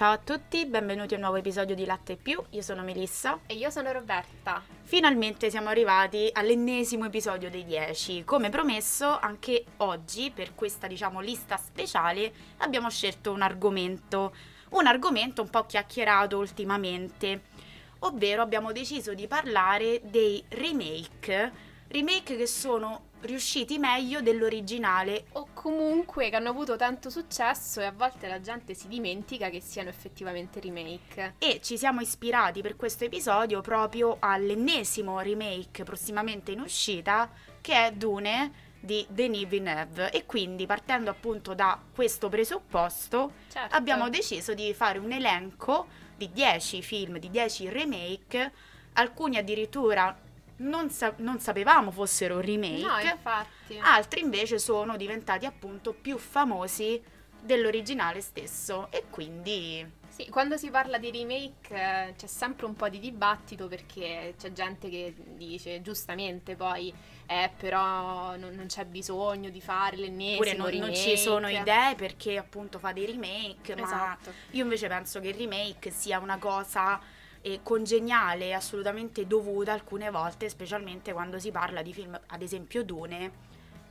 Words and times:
Ciao 0.00 0.12
a 0.12 0.16
tutti, 0.16 0.64
benvenuti 0.64 1.12
a 1.12 1.16
un 1.18 1.24
nuovo 1.24 1.36
episodio 1.36 1.74
di 1.74 1.84
Latte 1.84 2.16
Più. 2.16 2.42
Io 2.52 2.62
sono 2.62 2.82
Melissa. 2.82 3.40
E 3.44 3.52
io 3.52 3.68
sono 3.68 3.92
Roberta. 3.92 4.62
Finalmente 4.80 5.50
siamo 5.50 5.68
arrivati 5.68 6.30
all'ennesimo 6.32 7.04
episodio 7.04 7.50
dei 7.50 7.66
10. 7.66 8.24
Come 8.24 8.48
promesso, 8.48 9.18
anche 9.18 9.62
oggi, 9.76 10.30
per 10.30 10.54
questa 10.54 10.86
diciamo 10.86 11.20
lista 11.20 11.58
speciale, 11.58 12.32
abbiamo 12.60 12.88
scelto 12.88 13.30
un 13.30 13.42
argomento. 13.42 14.34
Un 14.70 14.86
argomento 14.86 15.42
un 15.42 15.50
po' 15.50 15.66
chiacchierato 15.66 16.38
ultimamente. 16.38 17.42
Ovvero 17.98 18.40
abbiamo 18.40 18.72
deciso 18.72 19.12
di 19.12 19.26
parlare 19.26 20.00
dei 20.02 20.42
remake. 20.48 21.52
Remake 21.88 22.38
che 22.38 22.46
sono 22.46 23.09
riusciti 23.22 23.78
meglio 23.78 24.20
dell'originale 24.20 25.26
o 25.32 25.48
comunque 25.52 26.30
che 26.30 26.36
hanno 26.36 26.50
avuto 26.50 26.76
tanto 26.76 27.10
successo 27.10 27.80
e 27.80 27.84
a 27.84 27.92
volte 27.92 28.28
la 28.28 28.40
gente 28.40 28.74
si 28.74 28.88
dimentica 28.88 29.50
che 29.50 29.60
siano 29.60 29.88
effettivamente 29.88 30.60
remake. 30.60 31.34
E 31.38 31.60
ci 31.62 31.76
siamo 31.76 32.00
ispirati 32.00 32.62
per 32.62 32.76
questo 32.76 33.04
episodio 33.04 33.60
proprio 33.60 34.16
all'ennesimo 34.18 35.20
remake 35.20 35.84
prossimamente 35.84 36.52
in 36.52 36.60
uscita 36.60 37.30
che 37.60 37.86
è 37.86 37.92
Dune 37.92 38.68
di 38.80 39.06
Denis 39.10 39.46
Villeneuve 39.46 40.10
e 40.10 40.24
quindi 40.24 40.64
partendo 40.64 41.10
appunto 41.10 41.54
da 41.54 41.78
questo 41.94 42.30
presupposto 42.30 43.32
certo. 43.50 43.76
abbiamo 43.76 44.08
deciso 44.08 44.54
di 44.54 44.72
fare 44.72 44.98
un 44.98 45.12
elenco 45.12 45.86
di 46.16 46.30
10 46.32 46.82
film, 46.82 47.18
di 47.18 47.30
10 47.30 47.68
remake, 47.68 48.52
alcuni 48.94 49.36
addirittura 49.36 50.14
non, 50.60 50.90
sa- 50.90 51.14
non, 51.18 51.38
sapevamo 51.38 51.90
fossero 51.90 52.40
remake. 52.40 52.82
No, 52.82 52.98
infatti. 52.98 53.78
Altri 53.80 54.20
invece 54.20 54.58
sono 54.58 54.96
diventati 54.96 55.46
appunto 55.46 55.92
più 55.92 56.16
famosi 56.18 57.00
dell'originale 57.40 58.20
stesso 58.20 58.88
e 58.90 59.04
quindi... 59.10 59.98
Sì, 60.08 60.28
quando 60.28 60.56
si 60.56 60.70
parla 60.70 60.98
di 60.98 61.10
remake 61.10 62.08
eh, 62.08 62.14
c'è 62.16 62.26
sempre 62.26 62.66
un 62.66 62.74
po' 62.74 62.88
di 62.88 62.98
dibattito 62.98 63.68
perché 63.68 64.34
c'è 64.36 64.52
gente 64.52 64.90
che 64.90 65.14
dice 65.16 65.80
giustamente 65.80 66.56
poi 66.56 66.92
eh 67.26 67.50
però 67.56 68.36
non, 68.36 68.54
non 68.54 68.66
c'è 68.66 68.84
bisogno 68.84 69.50
di 69.50 69.60
fare 69.60 69.96
l'ennesimo 69.96 70.40
Oppure 70.40 70.78
non, 70.78 70.88
non 70.88 70.94
ci 70.94 71.16
sono 71.16 71.48
idee 71.48 71.94
perché 71.94 72.36
appunto 72.36 72.78
fa 72.78 72.92
dei 72.92 73.06
remake, 73.06 73.72
esatto. 73.74 74.30
ma 74.30 74.36
io 74.50 74.64
invece 74.64 74.88
penso 74.88 75.20
che 75.20 75.28
il 75.28 75.36
remake 75.36 75.90
sia 75.90 76.18
una 76.18 76.38
cosa 76.38 77.00
e 77.42 77.60
congeniale 77.62 78.54
assolutamente 78.54 79.26
dovuta 79.26 79.72
alcune 79.72 80.10
volte, 80.10 80.48
specialmente 80.48 81.12
quando 81.12 81.38
si 81.38 81.50
parla 81.50 81.82
di 81.82 81.92
film, 81.92 82.18
ad 82.26 82.42
esempio 82.42 82.84
Dune, 82.84 83.48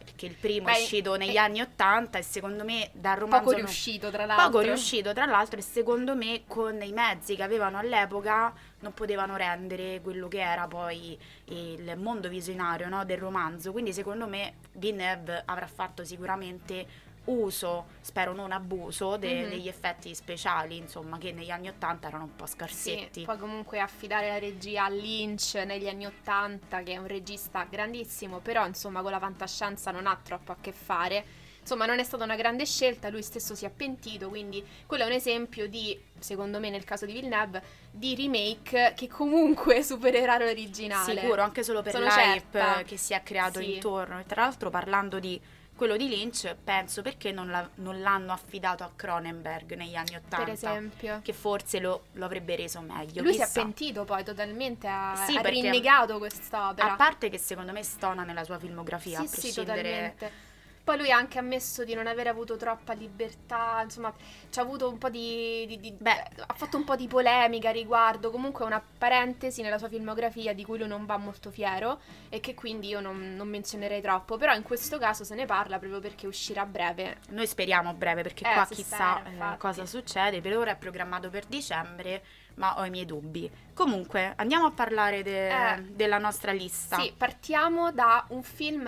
perché 0.10 0.26
il 0.26 0.36
primo 0.36 0.66
Beh, 0.66 0.74
è 0.74 0.82
uscito 0.82 1.16
negli 1.16 1.36
eh, 1.36 1.40
anni 1.40 1.62
Ottanta 1.62 2.18
e 2.18 2.24
secondo 2.24 2.64
me 2.64 2.90
dal 2.94 3.18
romanzo... 3.18 3.46
Poco 3.46 3.58
riuscito 3.58 4.10
tra 4.10 4.26
l'altro. 4.26 4.46
Poco 4.46 4.60
riuscito 4.62 5.14
tra 5.14 5.26
l'altro 5.26 5.60
e 5.60 5.62
secondo 5.62 6.16
me 6.16 6.44
con 6.48 6.82
i 6.82 6.92
mezzi 6.92 7.36
che 7.36 7.44
avevano 7.44 7.78
all'epoca 7.78 8.54
non 8.80 8.94
potevano 8.94 9.36
rendere 9.36 10.02
quello 10.02 10.28
che 10.28 10.40
era 10.40 10.68
poi 10.68 11.18
il 11.46 11.94
mondo 11.98 12.30
visionario 12.30 12.88
no, 12.88 13.06
del 13.06 13.18
romanzo, 13.18 13.72
quindi 13.72 13.94
secondo 13.94 14.28
me 14.28 14.56
Villeneuve 14.74 15.44
avrà 15.46 15.68
fatto 15.68 16.04
sicuramente 16.04 17.08
uso, 17.30 17.88
spero 18.02 18.34
non 18.34 18.52
abuso, 18.52 19.18
de- 19.18 19.34
mm-hmm. 19.34 19.50
degli 19.50 19.68
effetti 19.68 20.14
speciali, 20.16 20.78
insomma, 20.78 21.18
che 21.18 21.32
negli 21.32 21.52
anni 21.52 21.70
Ottanta 21.70 22.08
erano 22.08 22.26
un 22.26 22.36
po' 22.36 22.46
scarsetti. 22.46 23.20
Sì, 23.22 23.26
poi 23.26 23.38
comunque 23.38 23.80
affidare 23.80 24.28
la 24.28 24.40
regia 24.40 24.86
a 24.86 24.90
Lynch 24.90 25.56
negli 25.66 25.88
anni 25.88 26.06
Ottanta, 26.06 26.82
che 26.84 26.94
è 26.94 26.98
un 26.98 27.08
regista 27.08 27.66
grandissimo, 27.70 28.40
però 28.40 28.66
insomma 28.66 29.02
con 29.02 29.12
la 29.12 29.20
fantascienza 29.20 29.92
non 29.92 30.08
ha 30.08 30.20
troppo 30.22 30.52
a 30.52 30.58
che 30.60 30.72
fare. 30.72 31.48
Insomma, 31.62 31.86
non 31.86 32.00
è 32.00 32.04
stata 32.04 32.24
una 32.24 32.36
grande 32.36 32.66
scelta, 32.66 33.10
lui 33.10 33.22
stesso 33.22 33.54
si 33.54 33.64
è 33.64 33.70
pentito, 33.70 34.30
quindi 34.30 34.66
quello 34.88 35.04
è 35.04 35.06
un 35.06 35.12
esempio 35.12 35.68
di, 35.68 36.00
secondo 36.18 36.60
me 36.60 36.72
nel 36.72 36.84
caso 36.84 37.06
di 37.06 37.14
Villeneuve, 37.14 37.62
di 37.92 38.16
remake 38.16 38.94
che 38.96 39.08
comunque 39.08 39.84
supererà 39.84 40.40
l'originale. 40.40 41.20
Sicuro, 41.20 41.44
anche 41.44 41.62
solo 41.62 41.84
per 41.84 41.92
Sono 41.92 42.06
l'hype 42.06 42.60
certa. 42.60 42.84
che 42.84 42.98
si 42.98 43.14
è 43.14 43.22
creato 43.22 43.60
sì. 43.60 43.76
intorno. 43.76 44.20
E 44.20 44.26
tra 44.26 44.44
l'altro 44.44 44.72
parlando 44.72 45.20
di 45.20 45.40
quello 45.80 45.96
di 45.96 46.10
Lynch 46.10 46.54
penso 46.62 47.02
perché 47.02 47.32
non, 47.32 47.50
la, 47.50 47.68
non, 47.76 48.02
l'hanno 48.02 48.34
affidato 48.34 48.84
a 48.84 48.92
Cronenberg 48.94 49.76
negli 49.76 49.96
anni 49.96 50.16
Ottanta. 50.16 50.44
Per 50.44 50.50
esempio. 50.50 51.22
Che 51.24 51.32
forse 51.32 51.80
lo, 51.80 52.08
lo 52.14 52.26
avrebbe 52.26 52.58
reso 52.58 52.82
meglio. 52.82 53.22
Lui 53.22 53.32
chissà. 53.32 53.46
si 53.46 53.60
è 53.60 53.62
pentito 53.62 54.04
poi 54.04 54.26
totalmente, 54.26 54.88
ha, 54.90 55.16
sì, 55.26 55.38
ha 55.38 55.42
rinnegato 55.42 56.18
quest'opera. 56.18 56.92
A 56.92 56.96
parte 56.98 57.30
che 57.30 57.38
secondo 57.38 57.72
me 57.72 57.82
stona 57.84 58.24
nella 58.24 58.44
sua 58.44 58.60
filmografia, 58.60 59.20
sì, 59.20 59.26
a 59.26 59.30
prescindere... 59.30 59.80
Sì, 59.80 60.26
totalmente 60.26 60.48
poi 60.90 60.98
lui 60.98 61.12
ha 61.12 61.18
anche 61.18 61.38
ammesso 61.38 61.84
di 61.84 61.94
non 61.94 62.08
aver 62.08 62.26
avuto 62.26 62.58
troppa 62.58 62.94
libertà, 62.94 63.82
insomma, 63.84 64.12
ci 64.50 64.58
ha 64.58 64.64
avuto 64.64 64.90
un 64.90 64.98
po' 64.98 65.10
di, 65.10 65.66
di, 65.68 65.80
di 65.80 65.92
beh, 65.92 66.24
ha 66.48 66.54
fatto 66.56 66.78
un 66.78 66.84
po' 66.84 66.96
di 66.96 67.08
polemica 67.08 67.70
a 67.70 67.72
riguardo, 67.72 68.32
comunque 68.32 68.66
una 68.66 68.82
parentesi 68.98 69.62
nella 69.62 69.78
sua 69.78 69.88
filmografia 69.88 70.52
di 70.52 70.66
cui 70.66 70.80
lui 70.80 70.88
non 70.88 71.06
va 71.06 71.18
molto 71.18 71.52
fiero 71.52 72.00
e 72.30 72.40
che 72.40 72.56
quindi 72.56 72.88
io 72.88 73.02
non, 73.02 73.36
non 73.36 73.48
menzionerei 73.48 74.02
troppo, 74.02 74.38
però 74.38 74.56
in 74.56 74.64
questo 74.64 74.98
caso 74.98 75.24
se 75.24 75.36
ne 75.36 75.46
parla 75.46 75.78
proprio 75.78 76.00
perché 76.00 76.26
uscirà 76.26 76.62
a 76.62 76.66
breve. 76.66 77.18
Noi 77.30 77.46
speriamo 77.46 77.90
a 77.90 77.94
breve 77.94 78.24
perché 78.24 78.50
eh, 78.50 78.52
qua 78.52 78.66
chissà 78.66 79.22
spera, 79.24 79.54
eh, 79.54 79.58
cosa 79.58 79.86
succede, 79.86 80.42
per 80.42 80.58
ora 80.58 80.72
è 80.72 80.76
programmato 80.76 81.30
per 81.30 81.46
dicembre 81.46 82.24
ma 82.56 82.78
ho 82.78 82.84
i 82.84 82.90
miei 82.90 83.06
dubbi. 83.06 83.50
Comunque, 83.74 84.34
andiamo 84.36 84.66
a 84.66 84.72
parlare 84.72 85.24
de- 85.24 85.76
eh, 85.76 85.82
della 85.82 86.18
nostra 86.18 86.52
lista. 86.52 86.98
Sì, 86.98 87.14
partiamo 87.16 87.94
da 87.94 88.26
un 88.30 88.44
film 88.44 88.86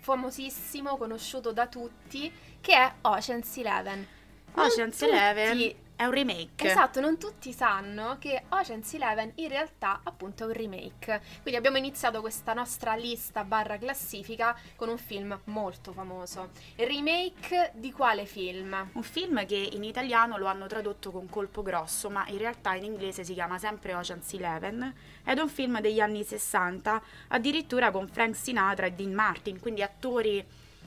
famosissimo, 0.00 0.96
conosciuto 0.96 1.52
da 1.52 1.66
tutti, 1.66 2.32
che 2.60 2.74
è 2.74 2.92
Ocean's 3.02 3.56
Eleven. 3.56 4.06
Ocean's 4.54 5.00
Eleven 5.02 5.74
è 6.00 6.06
un 6.06 6.12
remake. 6.12 6.66
Esatto, 6.66 6.98
non 6.98 7.18
tutti 7.18 7.52
sanno 7.52 8.16
che 8.18 8.44
Ocean's 8.48 8.94
Eleven 8.94 9.32
in 9.34 9.48
realtà 9.48 10.00
appunto 10.02 10.44
è 10.44 10.46
un 10.46 10.54
remake. 10.54 11.20
Quindi 11.42 11.56
abbiamo 11.56 11.76
iniziato 11.76 12.22
questa 12.22 12.54
nostra 12.54 12.94
lista 12.94 13.44
barra 13.44 13.76
classifica 13.76 14.58
con 14.76 14.88
un 14.88 14.96
film 14.96 15.38
molto 15.44 15.92
famoso. 15.92 16.52
Remake 16.76 17.72
di 17.74 17.92
quale 17.92 18.24
film? 18.24 18.92
Un 18.94 19.02
film 19.02 19.44
che 19.44 19.56
in 19.56 19.84
italiano 19.84 20.38
lo 20.38 20.46
hanno 20.46 20.66
tradotto 20.66 21.10
con 21.10 21.28
colpo 21.28 21.60
grosso, 21.60 22.08
ma 22.08 22.26
in 22.28 22.38
realtà 22.38 22.72
in 22.72 22.84
inglese 22.84 23.22
si 23.22 23.34
chiama 23.34 23.58
sempre 23.58 23.92
Ocean's 23.92 24.32
Eleven. 24.32 24.94
Ed 25.22 25.36
è 25.36 25.42
un 25.42 25.50
film 25.50 25.82
degli 25.82 26.00
anni 26.00 26.24
60, 26.24 27.02
addirittura 27.28 27.90
con 27.90 28.08
Frank 28.08 28.34
Sinatra 28.36 28.86
e 28.86 28.92
Dean 28.92 29.12
Martin, 29.12 29.60
quindi 29.60 29.82
attori 29.82 30.42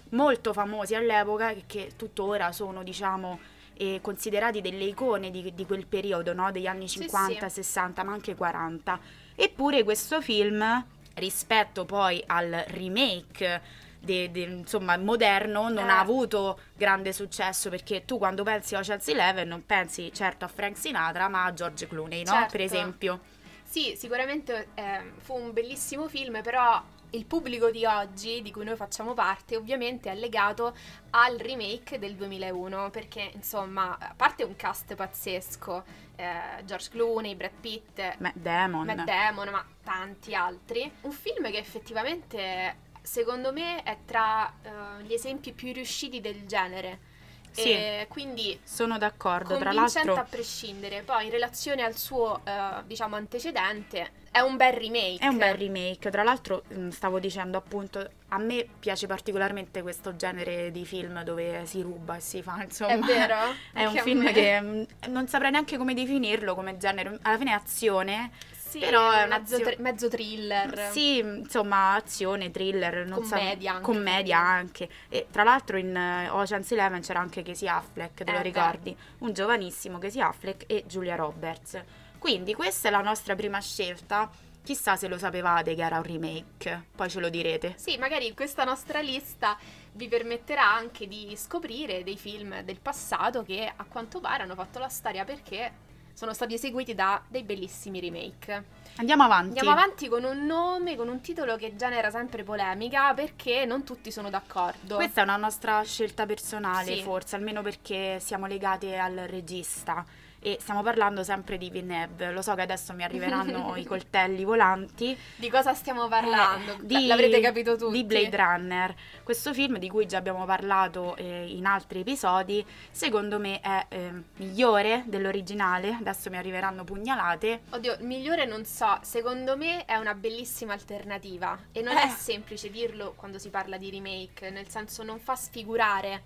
molto 0.09 0.53
famosi 0.53 0.95
all'epoca 0.95 1.53
che 1.67 1.91
tuttora 1.95 2.51
sono, 2.51 2.81
diciamo, 2.81 3.52
eh, 3.77 3.99
considerati 4.01 4.61
delle 4.61 4.85
icone 4.85 5.31
di, 5.31 5.53
di 5.53 5.65
quel 5.65 5.85
periodo, 5.85 6.33
no? 6.33 6.51
degli 6.51 6.67
anni 6.67 6.87
50, 6.87 7.47
sì, 7.49 7.55
sì. 7.55 7.63
60, 7.63 8.03
ma 8.03 8.13
anche 8.13 8.35
40. 8.35 8.99
Eppure 9.35 9.83
questo 9.83 10.21
film, 10.21 10.85
rispetto 11.15 11.85
poi 11.85 12.23
al 12.27 12.63
remake 12.67 13.81
De, 14.03 14.29
de, 14.31 14.41
insomma, 14.41 14.97
moderno 14.97 15.69
non 15.69 15.87
eh. 15.87 15.91
ha 15.91 15.99
avuto 15.99 16.59
grande 16.75 17.13
successo 17.13 17.69
perché 17.69 18.03
tu 18.03 18.17
quando 18.17 18.43
pensi 18.43 18.75
a 18.75 18.79
Ocean's 18.79 19.07
Eleven 19.07 19.47
non 19.47 19.65
pensi 19.65 20.11
certo 20.11 20.43
a 20.43 20.49
Frank 20.49 20.75
Sinatra 20.75 21.29
ma 21.29 21.45
a 21.45 21.53
George 21.53 21.87
Clooney, 21.87 22.25
no? 22.25 22.33
Certo. 22.33 22.51
Per 22.51 22.59
esempio. 22.59 23.21
Sì, 23.63 23.95
sicuramente 23.95 24.67
eh, 24.73 25.13
fu 25.19 25.35
un 25.35 25.53
bellissimo 25.53 26.09
film, 26.09 26.41
però 26.41 26.83
il 27.13 27.25
pubblico 27.25 27.71
di 27.71 27.85
oggi, 27.85 28.41
di 28.41 28.51
cui 28.51 28.65
noi 28.65 28.75
facciamo 28.75 29.13
parte, 29.13 29.55
ovviamente 29.55 30.11
è 30.11 30.15
legato 30.15 30.75
al 31.11 31.37
remake 31.37 31.99
del 31.99 32.15
2001, 32.15 32.89
perché 32.89 33.31
insomma, 33.33 33.97
a 33.97 34.13
parte 34.15 34.43
un 34.43 34.55
cast 34.55 34.95
pazzesco, 34.95 35.83
eh, 36.15 36.63
George 36.65 36.89
Clooney, 36.89 37.35
Brad 37.35 37.51
Pitt, 37.59 38.17
Matt 38.19 38.35
Damon. 38.35 38.85
Matt 38.85 39.03
Damon, 39.03 39.49
ma 39.49 39.65
tanti 39.83 40.33
altri, 40.33 40.91
un 41.01 41.11
film 41.11 41.49
che 41.51 41.57
effettivamente 41.57 42.91
secondo 43.03 43.51
me 43.51 43.83
è 43.83 43.97
tra 44.05 44.51
uh, 44.63 45.01
gli 45.01 45.13
esempi 45.13 45.51
più 45.51 45.71
riusciti 45.73 46.21
del 46.21 46.45
genere. 46.47 47.11
Sì, 47.51 47.69
e 47.69 48.07
quindi 48.09 48.59
sono 48.63 48.97
d'accordo. 48.97 49.57
Tra 49.57 49.71
l'altro, 49.71 50.15
a 50.15 50.23
prescindere. 50.23 51.03
Poi, 51.03 51.25
in 51.25 51.31
relazione 51.31 51.83
al 51.83 51.95
suo, 51.95 52.41
uh, 52.43 52.83
diciamo, 52.83 53.15
antecedente, 53.15 54.22
è 54.33 54.39
un 54.39 54.57
bel 54.57 54.73
remake. 54.73 55.17
È 55.19 55.27
un 55.27 55.37
bel 55.37 55.53
remake. 55.53 56.09
Tra 56.09 56.23
l'altro, 56.23 56.63
mm, 56.73 56.89
stavo 56.89 57.19
dicendo 57.19 57.55
appunto, 57.55 58.09
a 58.29 58.39
me 58.39 58.67
piace 58.79 59.05
particolarmente 59.05 59.83
questo 59.83 60.15
genere 60.15 60.71
di 60.71 60.85
film 60.85 61.21
dove 61.23 61.67
si 61.67 61.83
ruba 61.83 62.15
e 62.15 62.19
si 62.19 62.41
fa, 62.41 62.59
insomma. 62.65 62.93
È 62.93 62.99
vero? 62.99 63.35
è 63.71 63.85
un 63.85 63.95
film 63.97 64.33
che 64.33 64.59
mm, 64.59 64.83
non 65.09 65.27
saprei 65.27 65.51
neanche 65.51 65.77
come 65.77 65.93
definirlo 65.93 66.55
come 66.55 66.77
genere. 66.77 67.19
Alla 67.21 67.37
fine 67.37 67.51
è 67.51 67.53
azione. 67.53 68.31
Sì, 68.57 68.79
però 68.79 69.11
è 69.11 69.27
mezzo, 69.27 69.59
tr- 69.59 69.77
mezzo, 69.77 70.07
thriller. 70.09 70.89
Sì, 70.89 71.19
insomma, 71.19 71.93
azione, 71.93 72.49
thriller, 72.49 73.05
non 73.05 73.21
commedia 73.21 73.69
so, 73.69 73.77
anche. 73.77 73.91
Commedia 73.91 74.39
anche. 74.39 74.89
E 75.09 75.27
tra 75.29 75.43
l'altro 75.43 75.77
in 75.77 75.95
uh, 75.95 76.35
Ocean's 76.35 76.71
Eleven 76.71 77.01
c'era 77.01 77.19
anche 77.19 77.43
Casey 77.43 77.67
Affleck, 77.67 78.23
te 78.23 78.31
eh, 78.31 78.33
lo 78.33 78.41
ricordi? 78.41 78.89
Beh. 78.93 79.25
Un 79.25 79.33
giovanissimo 79.33 79.99
Casey 79.99 80.21
Affleck 80.21 80.63
e 80.65 80.85
Julia 80.87 81.13
Roberts. 81.13 81.83
Quindi 82.23 82.53
questa 82.53 82.87
è 82.87 82.91
la 82.91 83.01
nostra 83.01 83.35
prima 83.35 83.59
scelta 83.59 84.31
Chissà 84.63 84.95
se 84.95 85.09
lo 85.09 85.17
sapevate 85.17 85.75
che 85.75 85.83
era 85.83 85.97
un 85.97 86.03
remake, 86.03 86.85
poi 86.95 87.09
ce 87.09 87.19
lo 87.19 87.27
direte. 87.27 87.73
Sì, 87.75 87.97
magari 87.97 88.33
questa 88.33 88.63
nostra 88.63 89.01
lista 89.01 89.57
vi 89.91 90.07
permetterà 90.07 90.73
anche 90.73 91.05
di 91.05 91.33
scoprire 91.35 92.01
dei 92.01 92.15
film 92.15 92.61
del 92.61 92.79
passato 92.79 93.43
che 93.43 93.69
a 93.75 93.83
quanto 93.83 94.21
pare 94.21 94.43
hanno 94.43 94.55
fatto 94.55 94.79
la 94.79 94.87
storia 94.87 95.25
perché 95.25 95.73
sono 96.13 96.33
stati 96.33 96.53
eseguiti 96.53 96.95
da 96.95 97.21
dei 97.27 97.43
bellissimi 97.43 97.99
remake. 97.99 98.63
Andiamo 98.95 99.23
avanti. 99.23 99.47
Andiamo 99.59 99.71
avanti 99.71 100.07
con 100.07 100.23
un 100.23 100.45
nome, 100.45 100.95
con 100.95 101.09
un 101.09 101.19
titolo 101.19 101.57
che 101.57 101.75
genera 101.75 102.09
sempre 102.09 102.43
polemica 102.43 103.13
perché 103.13 103.65
non 103.65 103.83
tutti 103.83 104.13
sono 104.13 104.29
d'accordo. 104.29 104.95
Questa 104.95 105.19
è 105.19 105.23
una 105.25 105.35
nostra 105.35 105.83
scelta 105.83 106.25
personale, 106.25 106.95
Sì. 106.95 107.01
forse, 107.01 107.35
almeno 107.35 107.61
perché 107.61 108.21
siamo 108.21 108.45
legate 108.45 108.97
al 108.97 109.25
regista. 109.27 110.05
E 110.45 110.57
stiamo 110.59 110.81
parlando 110.83 111.23
sempre 111.23 111.57
di 111.57 111.69
Villeneuve. 111.69 112.31
Lo 112.33 112.41
so 112.41 112.53
che 112.53 112.61
adesso 112.63 112.91
mi 112.91 113.03
arriveranno 113.03 113.75
i 113.77 113.85
coltelli 113.85 114.43
volanti. 114.43 115.17
Di 115.37 115.49
cosa 115.49 115.73
stiamo 115.73 116.09
parlando? 116.09 116.73
Eh, 116.73 116.77
di- 116.81 117.05
L'avrete 117.07 117.39
capito 117.39 117.77
tutti. 117.77 117.93
Di 117.93 118.03
Blade 118.03 118.35
Runner. 118.35 118.93
Questo 119.23 119.53
film 119.53 119.77
di 119.77 119.87
cui 119.89 120.05
già 120.05 120.17
abbiamo 120.17 120.43
parlato 120.43 121.15
eh, 121.15 121.45
in 121.47 121.65
altri 121.65 122.01
episodi, 122.01 122.65
secondo 122.91 123.39
me 123.39 123.61
è 123.61 123.85
eh, 123.87 124.11
migliore 124.35 125.03
dell'originale. 125.05 125.95
Adesso 125.97 126.29
mi 126.29 126.35
arriveranno 126.35 126.83
pugnalate. 126.83 127.61
Oddio, 127.69 127.93
il 127.99 128.05
migliore 128.05 128.45
non 128.45 128.65
so, 128.65 128.97
secondo 129.01 129.55
me 129.55 129.85
è 129.85 129.95
una 129.95 130.13
bellissima 130.13 130.73
alternativa 130.73 131.57
e 131.71 131.81
non 131.81 131.95
Eh. 131.95 132.01
è 132.03 132.09
semplice 132.09 132.69
dirlo 132.69 133.13
quando 133.15 133.39
si 133.39 133.49
parla 133.49 133.77
di 133.77 133.89
remake, 133.89 134.49
nel 134.49 134.67
senso 134.67 135.03
non 135.03 135.19
fa 135.19 135.35
sfigurare, 135.37 136.23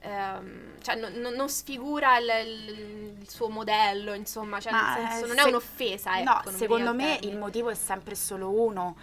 ehm, 0.00 0.80
cioè 0.82 0.94
non, 0.96 1.12
non- 1.14 1.34
non 1.34 1.48
sfigura 1.48 2.18
il, 2.18 2.26
il- 2.26 3.16
il 3.20 3.28
suo 3.30 3.48
modello, 3.48 4.12
insomma, 4.14 4.60
cioè 4.60 4.72
Ma, 4.72 4.96
nel 4.96 5.08
senso 5.08 5.24
eh, 5.24 5.28
non 5.28 5.36
se- 5.36 5.42
è 5.42 5.48
un'offesa, 5.48 6.18
ecco. 6.20 6.50
No, 6.50 6.56
secondo 6.56 6.94
me 6.94 7.12
termine. 7.14 7.32
il 7.32 7.38
motivo 7.38 7.70
è 7.70 7.74
sempre 7.74 8.14
solo 8.14 8.50
uno. 8.50 8.96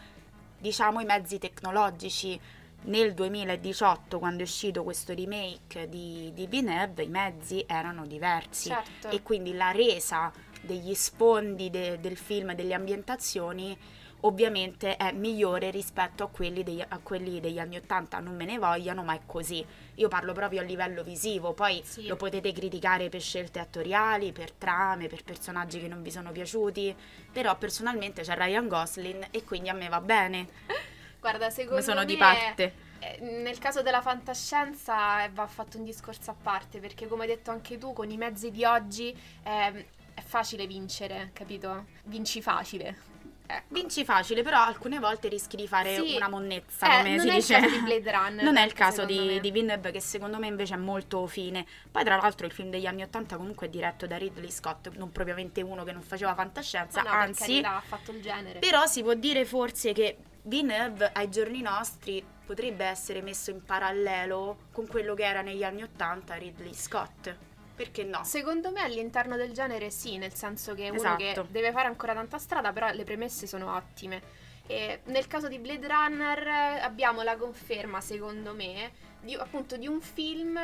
Diciamo 0.58 1.00
i 1.02 1.06
mezzi 1.06 1.38
tecnologici. 1.38 2.40
Nel 2.88 3.16
2018, 3.16 4.20
quando 4.20 4.42
è 4.42 4.44
uscito 4.44 4.84
questo 4.84 5.12
remake 5.16 5.90
di, 5.90 6.32
di 6.36 6.46
Villeneuve, 6.46 7.02
i 7.04 7.08
mezzi 7.08 7.64
erano 7.68 8.06
diversi. 8.06 8.70
Certo. 8.70 9.10
E 9.10 9.24
quindi 9.24 9.54
la 9.54 9.72
resa 9.72 10.32
degli 10.62 10.94
sfondi 10.94 11.72
de- 11.72 12.00
del 12.00 12.16
film 12.16 12.52
e 12.52 12.56
delle 12.56 12.76
ambientazioni 12.76 13.76
ovviamente 14.26 14.98
è 14.98 15.12
migliore 15.12 15.70
rispetto 15.72 16.24
a 16.24 16.28
quelli, 16.28 16.64
degli, 16.64 16.84
a 16.88 17.00
quelli 17.00 17.40
degli 17.40 17.60
anni 17.60 17.78
80, 17.78 18.20
non 18.20 18.36
me 18.36 18.46
ne 18.46 18.58
vogliano, 18.58 19.04
ma 19.04 19.14
è 19.14 19.22
così. 19.26 19.66
Io 19.96 20.08
parlo 20.08 20.34
proprio 20.34 20.62
a 20.62 20.64
livello 20.64 21.04
visivo, 21.04 21.54
poi 21.54 21.82
Sì. 21.84 22.06
lo 22.08 22.16
potete 22.16 22.52
criticare 22.52 23.10
per 23.10 23.22
scelte 23.22 23.60
attoriali, 23.60 24.32
per 24.32 24.52
trame, 24.52 25.08
per 25.08 25.24
personaggi 25.24 25.80
che 25.80 25.88
non 25.88 26.02
vi 26.02 26.12
sono 26.12 26.32
piaciuti, 26.32 26.96
però 27.32 27.58
personalmente 27.58 28.22
c'è 28.24 28.36
Ryan 28.36 28.68
Gosling 28.68 29.28
e 29.32 29.44
quindi 29.44 29.70
a 29.70 29.74
me 29.74 29.88
va 29.90 30.02
bene, 30.02 30.48
Guarda, 31.20 31.50
secondo 31.50 31.82
sono 31.82 32.00
me 32.02 32.06
di 32.06 32.18
parte. 32.18 32.74
eh, 33.00 33.20
nel 33.22 33.58
caso 33.60 33.82
della 33.82 34.02
fantascienza 34.02 35.24
eh, 35.24 35.30
va 35.30 35.48
fatto 35.48 35.78
un 35.78 35.84
discorso 35.84 36.32
a 36.32 36.36
parte, 36.36 36.80
perché 36.80 37.08
come 37.08 37.24
hai 37.24 37.30
detto 37.30 37.52
anche 37.52 37.78
tu, 37.78 37.94
con 37.94 38.10
i 38.10 38.18
mezzi 38.18 38.52
di 38.52 38.64
oggi 38.64 39.16
ehm, 39.44 39.86
è 40.14 40.22
facile 40.22 40.66
vincere, 40.68 41.32
capito? 41.34 41.86
Vinci 42.04 42.42
facile. 42.42 43.15
Ecco. 43.48 43.64
Vinci 43.70 44.04
facile, 44.04 44.42
però 44.44 44.60
alcune 44.64 45.00
volte 45.00 45.28
rischi 45.28 45.56
di 45.56 45.68
fare 45.68 45.96
Sì. 45.96 46.16
una 46.16 46.28
monnezza, 46.30 46.86
Eh, 46.88 46.98
come 46.98 47.16
non 47.16 47.20
si 47.20 47.28
è 47.30 47.34
dice. 47.36 47.56
il 47.58 47.62
caso 47.64 47.76
di 47.76 47.82
Blade 47.84 48.12
Runner. 48.12 48.44
Non 48.44 48.58
è 48.58 48.66
il 48.66 48.74
caso 48.74 49.06
di, 49.06 49.20
me. 49.20 49.40
di 49.40 49.52
Villeneuve 49.52 49.92
che 49.92 50.00
secondo 50.00 50.38
me 50.40 50.48
invece 50.48 50.74
è 50.74 50.78
molto 50.78 51.26
fine. 51.28 51.66
Poi 51.92 52.04
tra 52.04 52.16
l'altro 52.18 52.46
il 52.46 52.52
film 52.52 52.70
degli 52.70 52.86
anni 52.86 53.04
80 53.04 53.38
comunque 53.38 53.68
è 53.68 53.70
diretto 53.70 54.08
da 54.08 54.18
Ridley 54.18 54.52
Scott, 54.52 54.90
non 54.96 55.12
propriamente 55.12 55.62
uno 55.62 55.84
che 55.84 55.92
non 55.92 56.02
faceva 56.02 56.34
fantascienza, 56.34 57.02
No, 57.02 57.10
no, 57.10 57.16
anzi, 57.16 57.62
ha 57.64 57.82
fatto 57.86 58.12
il 58.12 58.22
genere. 58.22 58.60
però 58.60 58.86
si 58.88 59.02
può 59.04 59.14
dire 59.14 59.46
forse 59.46 59.94
che 59.94 60.18
Villeneuve 60.44 61.12
ai 61.14 61.30
giorni 61.30 61.62
nostri 61.62 62.24
potrebbe 62.46 62.86
essere 62.86 63.22
messo 63.22 63.50
in 63.52 63.64
parallelo 63.64 64.58
con 64.72 64.86
quello 64.88 65.14
che 65.16 65.24
era 65.24 65.42
negli 65.42 65.64
anni 65.64 65.82
80 65.84 66.36
Ridley 66.36 66.74
Scott. 66.74 67.36
Perché 67.76 68.04
no? 68.04 68.24
Secondo 68.24 68.72
me 68.72 68.82
all'interno 68.82 69.36
del 69.36 69.52
genere 69.52 69.90
sì, 69.90 70.18
nel 70.18 70.34
senso 70.34 70.74
che 70.74 70.86
è 70.86 70.90
uno 70.90 70.98
Esatto. 71.18 71.42
che 71.42 71.46
deve 71.52 71.72
fare 71.72 71.88
ancora 71.88 72.14
tanta 72.14 72.38
strada, 72.38 72.72
però 72.72 72.90
le 72.92 73.04
premesse 73.04 73.48
sono 73.48 73.76
ottime. 73.76 74.44
E 74.68 75.02
nel 75.06 75.28
caso 75.28 75.48
di 75.48 75.60
Blade 75.60 75.88
Runner 75.88 76.48
abbiamo 76.82 77.22
la 77.22 77.36
conferma, 77.36 78.00
secondo 78.02 78.54
me, 78.54 78.92
di, 79.22 79.36
appunto 79.36 79.76
di 79.78 79.88
un 79.88 80.00
film 80.02 80.60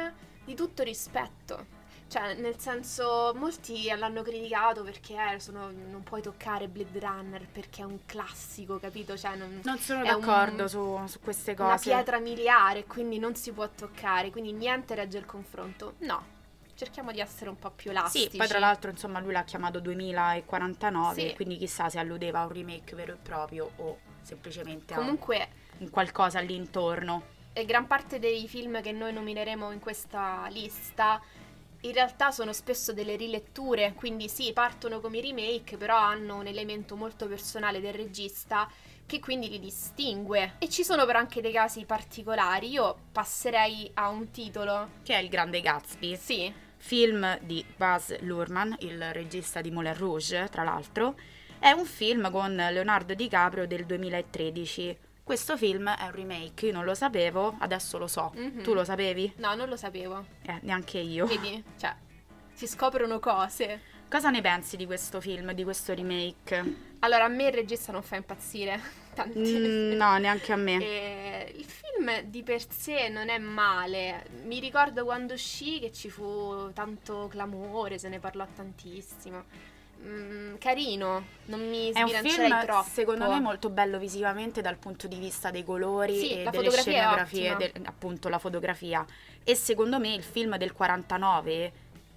di 0.45 0.55
tutto 0.55 0.83
rispetto. 0.83 1.79
Cioè, 2.07 2.33
nel 2.35 2.59
senso, 2.59 3.31
molti 3.35 3.87
l'hanno 3.95 4.21
criticato 4.21 4.83
perché 4.83 5.15
eh, 5.35 5.39
sono- 5.39 5.69
non 5.71 6.03
puoi 6.03 6.21
toccare 6.21 6.67
Blade 6.67 6.99
Runner 6.99 7.47
perché 7.47 7.83
è 7.83 7.85
un 7.85 7.99
classico, 8.05 8.79
capito? 8.79 9.15
Cioè, 9.17 9.35
non, 9.35 9.61
Non 9.63 9.77
sono 9.77 10.03
è 10.03 10.11
un- 10.11 10.19
d'accordo 10.19 10.67
su, 10.67 10.99
su 11.07 11.19
queste 11.21 11.55
cose. 11.55 11.89
una 11.89 11.97
pietra 11.97 12.19
miliare, 12.19 12.85
quindi 12.85 13.17
non 13.19 13.35
si 13.35 13.51
può 13.53 13.67
toccare, 13.69 14.29
quindi 14.29 14.51
niente 14.51 14.93
regge 14.95 15.19
il 15.19 15.25
confronto. 15.25 15.93
No, 15.99 16.39
cerchiamo 16.81 17.11
di 17.11 17.19
essere 17.19 17.49
un 17.51 17.59
po' 17.59 17.69
più 17.69 17.91
Sì, 17.91 17.97
elastici. 17.97 18.37
poi 18.37 18.47
tra 18.47 18.57
l'altro 18.57 18.89
insomma 18.89 19.19
lui 19.19 19.33
l'ha 19.33 19.43
chiamato 19.43 19.79
2049, 19.79 21.13
Sì. 21.29 21.35
quindi 21.35 21.57
chissà 21.57 21.89
se 21.89 21.99
alludeva 21.99 22.39
a 22.39 22.45
un 22.45 22.53
remake 22.53 22.95
vero 22.95 23.13
e 23.13 23.17
proprio 23.21 23.69
o 23.77 23.99
semplicemente 24.23 24.95
Comunque, 24.95 25.41
a 25.41 25.47
un 25.77 25.89
qualcosa 25.91 26.39
all'intorno. 26.39 27.39
e 27.53 27.65
gran 27.65 27.85
parte 27.85 28.17
dei 28.17 28.47
film 28.47 28.81
che 28.81 28.91
noi 28.91 29.13
nomineremo 29.13 29.71
in 29.71 29.79
questa 29.79 30.47
lista 30.49 31.21
in 31.83 31.93
realtà 31.93 32.29
sono 32.31 32.53
spesso 32.53 32.93
delle 32.93 33.15
riletture, 33.15 33.93
quindi 33.93 34.29
sì, 34.29 34.53
partono 34.53 34.99
come 34.99 35.19
remake, 35.19 35.77
però 35.77 35.97
hanno 35.97 36.37
un 36.37 36.45
elemento 36.45 36.95
molto 36.95 37.27
personale 37.27 37.79
del 37.81 37.93
regista 37.93 38.69
che 39.07 39.19
quindi 39.19 39.49
li 39.49 39.59
distingue. 39.59 40.53
E 40.59 40.69
ci 40.69 40.83
sono 40.83 41.05
però 41.07 41.17
anche 41.17 41.41
dei 41.41 41.51
casi 41.51 41.83
particolari. 41.85 42.69
Io 42.69 42.95
passerei 43.11 43.89
a 43.95 44.09
un 44.09 44.29
titolo. 44.29 44.89
Che 45.03 45.15
è 45.15 45.17
Il 45.17 45.27
Grande 45.29 45.59
Gatsby, 45.59 46.15
Sì, 46.15 46.53
film 46.81 47.37
di 47.41 47.63
Baz 47.77 48.19
Luhrmann, 48.21 48.73
il 48.79 49.13
regista 49.13 49.61
di 49.61 49.69
Moulin 49.71 49.95
Rouge, 49.95 50.49
tra 50.49 50.63
l'altro. 50.63 51.15
È 51.59 51.69
un 51.71 51.85
film 51.85 52.31
con 52.31 52.55
Leonardo 52.55 53.13
DiCaprio 53.13 53.67
del 53.67 53.85
2013. 53.85 54.97
Questo 55.23 55.55
film 55.55 55.89
è 55.89 56.05
un 56.05 56.11
remake, 56.11 56.65
io 56.65 56.73
non 56.73 56.83
lo 56.83 56.95
sapevo, 56.95 57.55
adesso 57.59 57.97
lo 57.99 58.07
so. 58.07 58.31
Mhm. 58.35 58.63
Tu 58.63 58.73
lo 58.73 58.83
sapevi? 58.83 59.31
no, 59.37 59.53
non 59.53 59.69
lo 59.69 59.77
sapevo. 59.77 60.25
Eh, 60.41 60.57
neanche 60.63 60.97
io. 60.97 61.27
Vedi? 61.27 61.63
Cioè, 61.77 61.95
si 62.51 62.67
scoprono 62.67 63.19
cose. 63.19 63.79
Cosa 64.09 64.29
ne 64.31 64.41
pensi 64.41 64.75
di 64.75 64.85
questo 64.87 65.21
film, 65.21 65.53
di 65.53 65.63
questo 65.63 65.93
remake? 65.93 66.89
Allora, 66.99 67.25
a 67.25 67.29
me 67.29 67.45
il 67.45 67.53
regista 67.53 67.91
non 67.91 68.01
fa 68.01 68.15
impazzire. 68.15 68.81
Tantissimo. 69.13 69.95
No, 69.95 70.17
neanche 70.17 70.51
a 70.51 70.55
me. 70.55 70.81
E 70.81 71.53
il 71.57 71.65
film 71.65 72.21
di 72.23 72.43
per 72.43 72.61
sé 72.71 73.09
non 73.09 73.29
è 73.29 73.37
male. 73.37 74.25
Mi 74.45 74.59
ricordo 74.59 75.03
quando 75.03 75.33
uscì 75.33 75.79
che 75.79 75.91
ci 75.91 76.09
fu 76.09 76.71
tanto 76.73 77.27
clamore, 77.29 77.97
se 77.97 78.09
ne 78.09 78.19
parlò 78.19 78.45
tantissimo. 78.55 79.43
Mm, 80.03 80.55
carino, 80.57 81.23
non 81.45 81.59
mi 81.69 81.91
È 81.91 82.01
un 82.01 82.07
sbilancerei 82.09 82.47
film, 82.49 82.61
troppo. 82.65 82.89
secondo 82.91 83.29
me, 83.29 83.39
molto 83.39 83.69
bello 83.69 83.99
visivamente 83.99 84.61
dal 84.61 84.77
punto 84.77 85.07
di 85.07 85.19
vista 85.19 85.51
dei 85.51 85.63
colori 85.63 86.17
Sì, 86.17 86.31
e 86.41 86.49
delle 86.49 86.71
scenografie, 86.71 87.55
del- 87.55 87.71
appunto 87.85 88.27
la 88.27 88.39
fotografia. 88.39 89.05
E 89.43 89.53
secondo 89.53 89.99
me 89.99 90.11
il 90.15 90.23
film 90.23 90.57
del 90.57 90.73
49, 90.73 91.71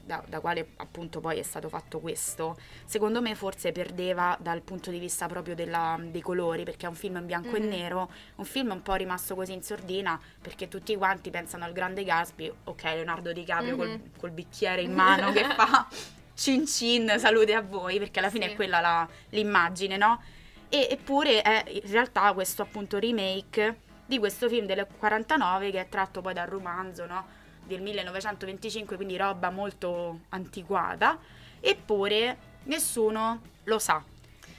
da, 0.04 0.23
da 0.26 0.40
quale 0.40 0.68
appunto 0.76 1.20
poi 1.20 1.38
è 1.38 1.42
stato 1.42 1.68
fatto 1.68 1.99
questo, 2.00 2.56
secondo 2.84 3.20
me 3.20 3.34
forse 3.34 3.73
perdeva 3.73 4.37
dal 4.40 4.62
punto 4.62 4.90
di 4.90 4.99
vista 4.99 5.26
proprio 5.26 5.54
della- 5.54 5.99
dei 6.00 6.20
colori, 6.20 6.64
perché 6.64 6.87
è 6.87 6.88
un 6.88 6.94
film 6.94 7.16
in 7.16 7.26
bianco 7.26 7.56
e 7.56 7.61
Mhm. 7.61 7.68
nero, 7.68 8.11
un 8.37 8.44
film 8.44 8.70
un 8.70 8.82
po' 8.82 8.94
rimasto 8.94 9.34
così 9.34 9.52
in 9.52 9.62
sordina, 9.62 10.20
perché 10.40 10.68
tutti 10.68 10.94
quanti 10.96 11.30
pensano 11.30 11.64
al 11.64 11.73
grande 11.73 12.04
Gatsby, 12.04 12.52
ok, 12.64 12.82
Leonardo 12.84 13.32
DiCaprio 13.32 13.76
col, 13.76 13.88
Mhm. 13.88 14.00
col 14.18 14.30
bicchiere 14.30 14.82
in 14.82 14.92
mano 14.92 15.32
che 15.32 15.44
fa 15.44 15.87
cin 16.34 16.66
cin, 16.66 17.14
salute 17.18 17.54
a 17.54 17.62
voi, 17.62 17.99
perché 17.99 18.18
alla 18.18 18.30
fine 18.30 18.46
Sì. 18.46 18.52
è 18.52 18.54
quella 18.56 18.80
la- 18.80 19.08
l'immagine, 19.30 19.96
no? 19.96 20.20
E, 20.68 20.88
eppure 20.90 21.40
è 21.42 21.64
in 21.68 21.90
realtà 21.90 22.32
questo 22.32 22.62
appunto 22.62 22.99
remake 22.99 23.78
di 24.06 24.18
questo 24.18 24.49
film 24.49 24.66
del 24.66 24.87
49 24.99 25.70
che 25.70 25.80
è 25.80 25.88
tratto 25.88 26.20
poi 26.20 26.34
dal 26.34 26.49
romanzo, 26.49 27.06
no? 27.06 27.42
Del 27.66 27.80
1925, 27.80 28.97
quindi 28.97 29.16
roba 29.16 29.50
molto 29.50 30.21
antiquata, 30.30 31.18
eppure 31.61 32.37
nessuno 32.64 33.40
lo 33.64 33.78
sa. 33.78 34.02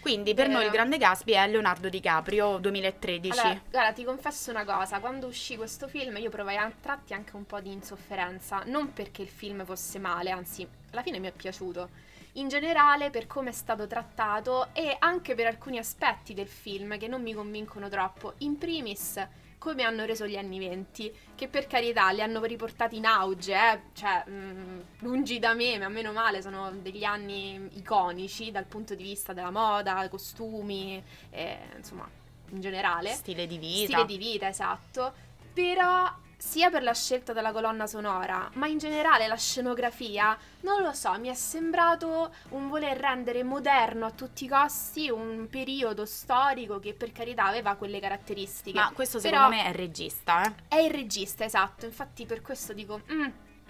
Quindi 0.06 0.36
per 0.36 0.46
Vero. 0.46 0.60
noi 0.60 0.68
il 0.68 0.72
grande 0.72 0.98
Gatsby 0.98 1.32
è 1.34 1.48
Leonardo 1.48 1.90
DiCaprio 1.90 2.58
2013. 2.60 3.40
Allora, 3.40 3.62
guarda, 3.72 3.92
ti 3.92 4.04
confesso 4.04 4.52
una 4.52 4.64
cosa, 4.64 5.00
quando 5.00 5.26
uscì 5.26 5.56
questo 5.56 5.88
film 5.88 6.18
io 6.18 6.30
provai 6.30 6.58
a 6.58 6.72
tratti 6.80 7.16
anche 7.16 7.36
un 7.36 7.46
po' 7.48 7.60
di 7.60 7.72
insofferenza, 7.72 8.62
non 8.68 8.94
perché 8.94 9.24
il 9.24 9.28
film 9.28 9.66
fosse 9.66 9.98
male, 9.98 10.30
anzi, 10.30 10.68
alla 10.92 11.02
fine 11.02 11.18
mi 11.18 11.28
è 11.28 11.32
piaciuto. 11.32 11.90
In 12.34 12.50
generale 12.50 13.10
per 13.10 13.26
come 13.26 13.50
è 13.50 13.54
stato 13.54 13.88
trattato 13.88 14.68
e 14.74 14.96
anche 15.00 15.34
per 15.34 15.48
alcuni 15.48 15.80
aspetti 15.80 16.36
del 16.36 16.50
film 16.50 17.00
che 17.00 17.08
non 17.08 17.24
mi 17.24 17.34
convincono 17.34 17.90
troppo. 17.90 18.34
In 18.40 18.60
primis, 18.60 19.26
come 19.66 19.82
hanno 19.82 20.06
reso 20.06 20.28
gli 20.28 20.38
anni 20.38 20.60
venti, 20.60 21.12
che 21.34 21.48
per 21.48 21.66
carità 21.66 22.12
li 22.12 22.22
hanno 22.22 22.44
riportati 22.44 22.98
in 22.98 23.06
auge, 23.08 23.56
eh? 23.56 23.80
cioè 23.94 24.24
mh, 24.30 24.84
lungi 25.00 25.40
da 25.40 25.56
me, 25.56 25.80
ma 25.80 25.90
meno 25.90 26.12
male, 26.12 26.44
sono 26.44 26.70
degli 26.70 27.04
anni 27.04 27.70
iconici 27.74 28.52
dal 28.52 28.66
punto 28.66 28.94
di 28.94 29.02
vista 29.02 29.34
della 29.34 29.50
moda, 29.50 30.08
costumi, 30.08 31.04
eh, 31.32 31.58
insomma, 31.76 32.08
in 32.52 32.62
generale. 32.62 33.10
Stile 33.10 33.48
di 33.48 33.58
vita. 33.58 33.86
Stile 33.86 34.06
di 34.06 34.18
vita, 34.20 34.48
esatto. 34.48 35.12
Però 35.52 36.14
sia 36.46 36.70
per 36.70 36.84
la 36.84 36.94
scelta 36.94 37.34
della 37.34 37.52
colonna 37.52 37.88
sonora, 37.88 38.48
ma 38.54 38.68
in 38.68 38.78
generale 38.78 39.26
la 39.28 39.36
scenografia, 39.36 40.38
non 40.62 40.84
lo 40.84 40.94
so, 40.94 41.12
mi 41.20 41.28
è 41.28 41.34
sembrato 41.34 42.32
un 42.50 42.70
voler 42.70 42.96
rendere 42.98 43.44
moderno 43.44 44.06
a 44.06 44.12
tutti 44.12 44.46
i 44.46 44.48
costi 44.48 45.10
un 45.10 45.48
periodo 45.50 46.06
storico 46.06 46.80
che 46.80 46.94
per 46.94 47.12
carità 47.12 47.46
aveva 47.46 47.74
quelle 47.74 48.00
caratteristiche. 48.00 48.78
Ma 48.78 48.92
questo 48.94 49.20
secondo 49.20 49.50
me 49.50 49.66
è 49.66 49.70
il 49.70 49.74
regista, 49.74 50.46
eh? 50.46 50.54
È 50.68 50.76
il 50.78 50.92
regista, 50.92 51.44
esatto, 51.44 51.86
infatti 51.86 52.26
per 52.28 52.42
questo 52.42 52.74
dico... 52.74 53.02
Mm, 53.12 53.28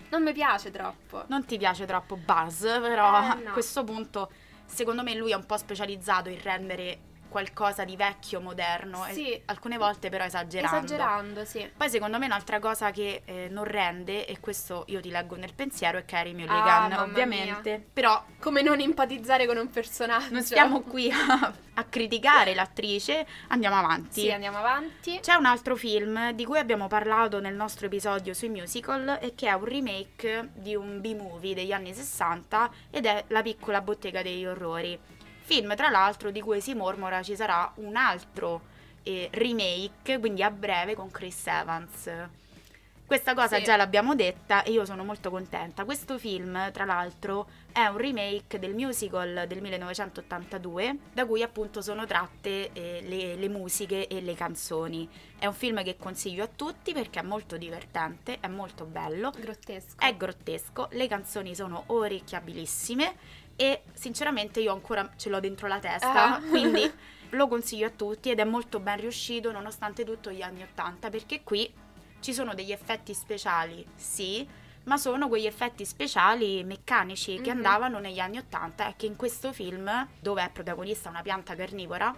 non 0.09 0.21
mi 0.21 0.33
piace 0.33 0.69
troppo. 0.69 1.23
Non 1.27 1.45
ti 1.45 1.57
piace 1.57 1.85
troppo 1.85 2.17
Buzz, 2.17 2.61
però 2.61 3.31
Eh, 3.31 3.35
no. 3.41 3.49
a 3.49 3.53
questo 3.53 3.85
punto 3.85 4.29
secondo 4.65 5.01
me 5.01 5.15
lui 5.15 5.31
è 5.31 5.35
un 5.35 5.45
po' 5.45 5.57
specializzato 5.57 6.27
in 6.29 6.41
rendere 6.41 6.99
qualcosa 7.35 7.83
di 7.83 7.97
vecchio, 7.97 8.39
moderno, 8.39 9.05
e 9.07 9.11
Sì. 9.13 9.41
alcune 9.47 9.75
volte 9.77 10.07
però 10.07 10.23
esagerando. 10.23 10.85
Esagerando, 10.85 11.43
sì. 11.43 11.69
Poi 11.75 11.89
secondo 11.89 12.17
me 12.17 12.27
un'altra 12.27 12.59
cosa 12.59 12.91
che 12.91 13.23
eh, 13.25 13.49
non 13.51 13.65
rende, 13.65 14.25
e 14.25 14.39
questo 14.39 14.85
io 14.87 15.01
ti 15.01 15.09
leggo 15.09 15.35
nel 15.35 15.53
pensiero, 15.53 15.97
è 15.97 16.05
Carrie 16.05 16.31
Ah, 16.31 16.35
Mulligan, 16.37 16.89
mamma 16.91 17.01
ovviamente. 17.03 17.85
Però 17.91 18.23
Come 18.39 18.61
non 18.61 18.79
empatizzare 18.79 19.45
con 19.47 19.57
un 19.57 19.69
personaggio. 19.69 20.31
non 20.31 20.43
stiamo 20.43 20.79
qui 20.83 21.11
a, 21.11 21.53
a 21.73 21.83
criticare 21.83 22.53
l'attrice, 22.55 23.27
andiamo 23.49 23.75
avanti. 23.75 24.21
Sì, 24.21 24.31
andiamo 24.31 24.59
avanti. 24.59 25.19
C'è 25.19 25.33
un 25.33 25.45
altro 25.45 25.75
film 25.75 26.31
di 26.31 26.45
cui 26.45 26.57
abbiamo 26.57 26.87
parlato 26.87 27.41
nel 27.41 27.53
nostro 27.55 27.87
episodio 27.87 28.33
sui 28.33 28.47
musical 28.47 29.17
e 29.21 29.35
che 29.35 29.49
è 29.49 29.51
un 29.53 29.65
remake 29.65 30.51
di 30.53 30.73
un 30.73 31.01
B-movie 31.01 31.53
degli 31.53 31.73
anni 31.73 31.93
60 31.93 32.71
ed 32.91 33.05
è 33.05 33.25
La 33.27 33.41
piccola 33.41 33.81
bottega 33.81 34.21
degli 34.21 34.45
orrori. 34.45 34.97
Film 35.45 35.75
tra 35.75 35.89
l'altro 35.89 36.31
di 36.31 36.41
cui 36.41 36.59
si 36.59 36.73
mormora 36.73 37.21
ci 37.21 37.35
sarà 37.35 37.71
un 37.75 37.95
altro 37.95 38.61
eh, 39.03 39.29
remake, 39.31 40.17
quindi 40.19 40.41
a 40.41 40.49
breve 40.49 40.95
con 40.95 41.11
Chris 41.11 41.45
Evans. 41.45 42.09
Questa 43.05 43.35
cosa 43.35 43.57
Sì. 43.57 43.63
già 43.65 43.75
l'abbiamo 43.75 44.15
detta 44.15 44.63
e 44.63 44.71
io 44.71 44.83
sono 44.83 45.03
molto 45.03 45.29
contenta. 45.29 45.85
Questo 45.85 46.17
film, 46.17 46.71
tra 46.71 46.85
l'altro, 46.85 47.47
è 47.71 47.85
un 47.85 47.97
remake 47.97 48.57
del 48.57 48.73
musical 48.73 49.45
del 49.47 49.61
1982, 49.61 50.97
da 51.13 51.27
cui 51.27 51.43
appunto 51.43 51.83
sono 51.83 52.07
tratte 52.07 52.71
eh, 52.73 53.01
le, 53.03 53.35
le 53.35 53.47
musiche 53.47 54.07
e 54.07 54.21
le 54.21 54.33
canzoni. 54.33 55.07
È 55.37 55.45
un 55.45 55.53
film 55.53 55.83
che 55.83 55.97
consiglio 55.97 56.45
a 56.45 56.47
tutti 56.47 56.93
perché 56.93 57.19
è 57.19 57.23
molto 57.23 57.57
divertente, 57.57 58.39
è 58.39 58.47
molto 58.47 58.85
bello, 58.85 59.29
Grottesco. 59.29 59.97
è 59.99 60.15
grottesco, 60.17 60.87
le 60.93 61.07
canzoni 61.07 61.53
sono 61.53 61.83
orecchiabilissime 61.85 63.43
e 63.55 63.83
sinceramente 63.93 64.59
io 64.59 64.71
ancora 64.73 65.09
ce 65.17 65.29
l'ho 65.29 65.39
dentro 65.39 65.67
la 65.67 65.79
testa, 65.79 66.35
Ah. 66.35 66.41
quindi 66.47 66.91
lo 67.29 67.47
consiglio 67.47 67.87
a 67.87 67.91
tutti 67.91 68.29
ed 68.29 68.39
è 68.39 68.43
molto 68.43 68.79
ben 68.79 68.99
riuscito 68.99 69.51
nonostante 69.51 70.03
tutto 70.03 70.31
gli 70.31 70.41
anni 70.41 70.63
80 70.63 71.09
perché 71.09 71.41
qui 71.43 71.71
ci 72.19 72.33
sono 72.33 72.53
degli 72.53 72.71
effetti 72.71 73.13
speciali, 73.13 73.85
sì, 73.95 74.47
ma 74.85 74.97
sono 74.97 75.27
quegli 75.27 75.45
effetti 75.47 75.83
speciali 75.85 76.63
meccanici 76.63 77.35
che 77.41 77.51
Mhm. 77.51 77.57
andavano 77.57 77.99
negli 77.99 78.19
anni 78.19 78.37
80 78.37 78.87
e 78.89 78.93
che 78.97 79.05
in 79.05 79.15
questo 79.15 79.51
film, 79.53 80.07
dove 80.19 80.43
è 80.43 80.49
protagonista 80.49 81.09
una 81.09 81.21
pianta 81.21 81.55
carnivora, 81.55 82.15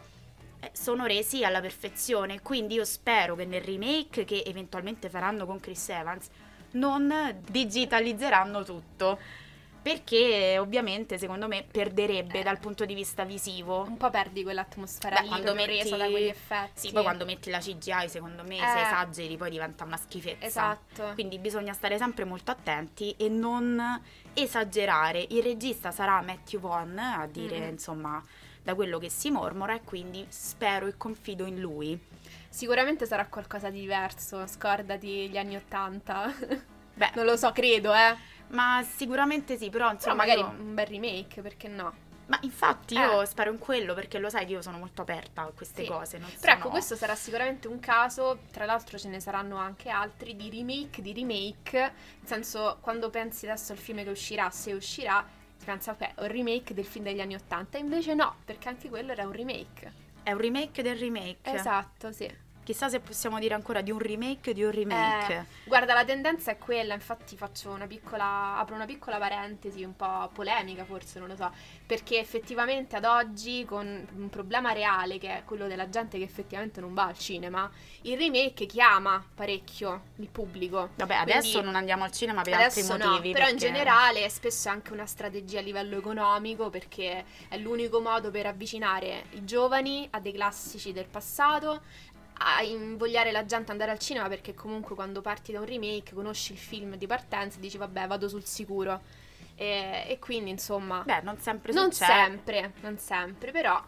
eh, 0.59 0.71
sono 0.73 1.05
resi 1.05 1.43
alla 1.45 1.61
perfezione. 1.61 2.41
Quindi 2.41 2.75
io 2.75 2.83
spero 2.85 3.35
che 3.35 3.45
nel 3.45 3.61
remake 3.61 4.25
che 4.25 4.43
eventualmente 4.45 5.07
faranno 5.09 5.45
con 5.45 5.59
Chris 5.59 5.89
Evans 5.89 6.29
non 6.71 7.41
digitalizzeranno 7.49 8.63
tutto. 8.63 9.19
Perché 9.91 10.57
ovviamente 10.59 11.17
secondo 11.17 11.47
me 11.47 11.63
perderebbe 11.63 12.39
Eh. 12.39 12.43
dal 12.43 12.59
punto 12.59 12.83
di 12.83 12.93
vista 12.93 13.23
visivo. 13.23 13.83
Un 13.87 13.95
po' 13.95 14.09
perdi 14.09 14.43
quell'atmosfera 14.43 15.15
Beh, 15.15 15.21
lì 15.21 15.27
quando 15.29 15.53
metti- 15.53 15.77
resa 15.81 15.95
da 15.95 16.09
quegli 16.09 16.27
effetti. 16.27 16.71
Sì, 16.87 16.91
poi 16.91 17.03
quando 17.03 17.23
metti 17.23 17.49
la 17.49 17.59
CGI, 17.59 18.09
secondo 18.09 18.43
me, 18.43 18.57
se 18.57 18.63
Eh. 18.79 18.81
esageri 18.81 19.37
poi 19.37 19.49
diventa 19.49 19.85
una 19.85 19.95
schifezza. 19.95 20.45
Esatto. 20.45 21.11
Quindi 21.13 21.39
bisogna 21.39 21.71
stare 21.71 21.97
sempre 21.97 22.25
molto 22.25 22.51
attenti 22.51 23.15
e 23.17 23.29
non 23.29 24.01
esagerare. 24.33 25.25
Il 25.29 25.41
regista 25.41 25.91
sarà 25.91 26.21
Matthew 26.21 26.59
Vaughn 26.59 26.97
a 26.99 27.25
dire, 27.31 27.57
Mhm. 27.59 27.69
insomma, 27.69 28.21
da 28.61 28.75
quello 28.75 28.97
che 28.99 29.07
si 29.09 29.31
mormora 29.31 29.73
e 29.73 29.83
quindi 29.85 30.25
spero 30.27 30.87
e 30.87 30.97
confido 30.97 31.45
in 31.45 31.61
lui. 31.61 31.97
Sicuramente 32.49 33.05
sarà 33.05 33.25
qualcosa 33.27 33.69
di 33.69 33.79
diverso, 33.79 34.45
scordati 34.47 35.29
gli 35.29 35.37
anni 35.37 35.55
Ottanta. 35.55 36.29
Beh, 36.93 37.11
non 37.15 37.23
lo 37.23 37.37
so, 37.37 37.53
credo, 37.53 37.93
eh. 37.93 38.35
Ma 38.49 38.83
sicuramente 38.95 39.57
sì, 39.57 39.69
però 39.69 39.85
Però 39.85 39.91
insomma 39.93 40.15
magari 40.15 40.39
io- 40.39 40.47
un 40.49 40.73
bel 40.73 40.85
remake, 40.87 41.41
perché 41.41 41.67
no? 41.67 42.05
Ma 42.27 42.37
infatti 42.41 42.93
io 42.95 43.21
Eh. 43.21 43.25
spero 43.25 43.51
in 43.51 43.57
quello 43.57 43.93
perché 43.93 44.19
lo 44.19 44.29
sai 44.29 44.45
che 44.45 44.51
io 44.51 44.61
sono 44.61 44.77
molto 44.77 45.01
aperta 45.01 45.43
a 45.43 45.51
queste 45.55 45.83
Sì. 45.83 45.87
cose. 45.89 46.17
Non 46.17 46.29
Però 46.39 46.51
ecco, 46.51 46.61
sono- 46.63 46.73
questo 46.73 46.95
sarà 46.97 47.15
sicuramente 47.15 47.69
un 47.69 47.79
caso, 47.79 48.39
tra 48.51 48.65
l'altro 48.65 48.97
ce 48.97 49.07
ne 49.07 49.21
saranno 49.21 49.55
anche 49.55 49.89
altri, 49.89 50.35
di 50.35 50.49
remake, 50.49 51.01
di 51.01 51.13
remake, 51.13 51.79
nel 51.79 52.25
senso 52.25 52.79
quando 52.81 53.09
pensi 53.09 53.47
adesso 53.47 53.71
al 53.71 53.77
film 53.77 54.03
che 54.03 54.09
uscirà, 54.09 54.49
se 54.49 54.73
uscirà, 54.73 55.25
si 55.55 55.63
pensa 55.65 55.91
ok, 55.91 55.99
è 56.15 56.21
un 56.21 56.27
remake 56.27 56.73
del 56.73 56.85
film 56.85 57.05
degli 57.05 57.21
anni 57.21 57.35
Ottanta, 57.35 57.77
invece 57.77 58.13
no, 58.13 58.35
perché 58.43 58.67
anche 58.67 58.89
quello 58.89 59.13
era 59.13 59.25
un 59.25 59.31
remake. 59.31 59.93
È 60.21 60.33
un 60.33 60.37
remake 60.39 60.81
del 60.83 60.97
remake. 60.97 61.49
Esatto, 61.49 62.11
sì. 62.11 62.29
Chissà 62.67 62.89
se 62.89 62.99
possiamo 62.99 63.39
dire 63.39 63.53
ancora 63.53 63.79
di 63.79 63.91
un 63.91 63.97
remake 63.97 64.51
di 64.51 64.61
un 64.61 64.71
remake. 64.71 65.33
Eh, 65.33 65.45
guarda, 65.63 65.93
la 65.93 66.03
tendenza 66.03 66.51
è 66.51 66.57
quella, 66.57 66.93
infatti 66.93 67.37
faccio 67.37 67.69
una 67.69 67.87
piccola, 67.87 68.57
apro 68.57 68.75
una 68.75 68.83
piccola 68.83 69.17
parentesi, 69.17 69.85
un 69.85 69.95
po' 69.95 70.29
polemica 70.33 70.83
forse, 70.83 71.17
non 71.17 71.29
lo 71.29 71.37
so, 71.37 71.49
perché 71.85 72.19
effettivamente 72.19 72.97
ad 72.97 73.05
oggi 73.05 73.63
con 73.63 74.05
un 74.13 74.29
problema 74.29 74.73
reale 74.73 75.17
che 75.17 75.37
è 75.37 75.43
quello 75.45 75.65
della 75.67 75.87
gente 75.87 76.17
che 76.17 76.25
effettivamente 76.25 76.81
non 76.81 76.93
va 76.93 77.05
al 77.05 77.17
cinema, 77.17 77.71
il 78.01 78.17
remake 78.17 78.65
chiama 78.65 79.25
parecchio 79.33 80.01
il 80.17 80.27
pubblico. 80.27 80.89
Vabbè, 80.95 81.15
adesso 81.15 81.51
Quindi- 81.51 81.67
non 81.67 81.75
andiamo 81.77 82.03
al 82.03 82.11
cinema 82.11 82.41
per 82.41 82.53
altri 82.55 82.85
no, 82.85 82.97
motivi. 82.97 83.31
però 83.31 83.47
in 83.47 83.55
generale 83.55 84.27
spesso 84.27 84.67
è 84.67 84.71
anche 84.71 84.91
una 84.91 85.05
strategia 85.05 85.59
a 85.59 85.61
livello 85.61 85.95
economico 85.95 86.69
perché 86.69 87.23
è 87.47 87.57
l'unico 87.57 88.01
modo 88.01 88.29
per 88.29 88.45
avvicinare 88.45 89.27
i 89.35 89.45
giovani 89.45 90.05
a 90.11 90.19
dei 90.19 90.33
classici 90.33 90.91
del 90.91 91.07
passato, 91.07 91.81
a 92.39 92.61
invogliare 92.61 93.31
la 93.31 93.45
gente 93.45 93.65
ad 93.65 93.69
andare 93.71 93.91
al 93.91 93.99
cinema 93.99 94.27
perché 94.27 94.53
comunque 94.53 94.95
quando 94.95 95.21
parti 95.21 95.51
da 95.51 95.59
un 95.59 95.65
remake 95.65 96.13
conosci 96.13 96.53
il 96.53 96.57
film 96.57 96.95
di 96.95 97.07
partenza 97.07 97.57
e 97.57 97.61
dici 97.61 97.77
vabbè 97.77 98.07
vado 98.07 98.27
sul 98.27 98.45
sicuro. 98.45 99.01
E, 99.55 100.05
e 100.07 100.19
quindi 100.19 100.51
insomma... 100.51 101.01
Beh, 101.03 101.21
non 101.21 101.37
sempre 101.39 101.73
Non 101.73 101.91
succede. 101.91 102.13
sempre, 102.13 102.73
non 102.81 102.97
sempre, 102.99 103.51
però 103.51 103.83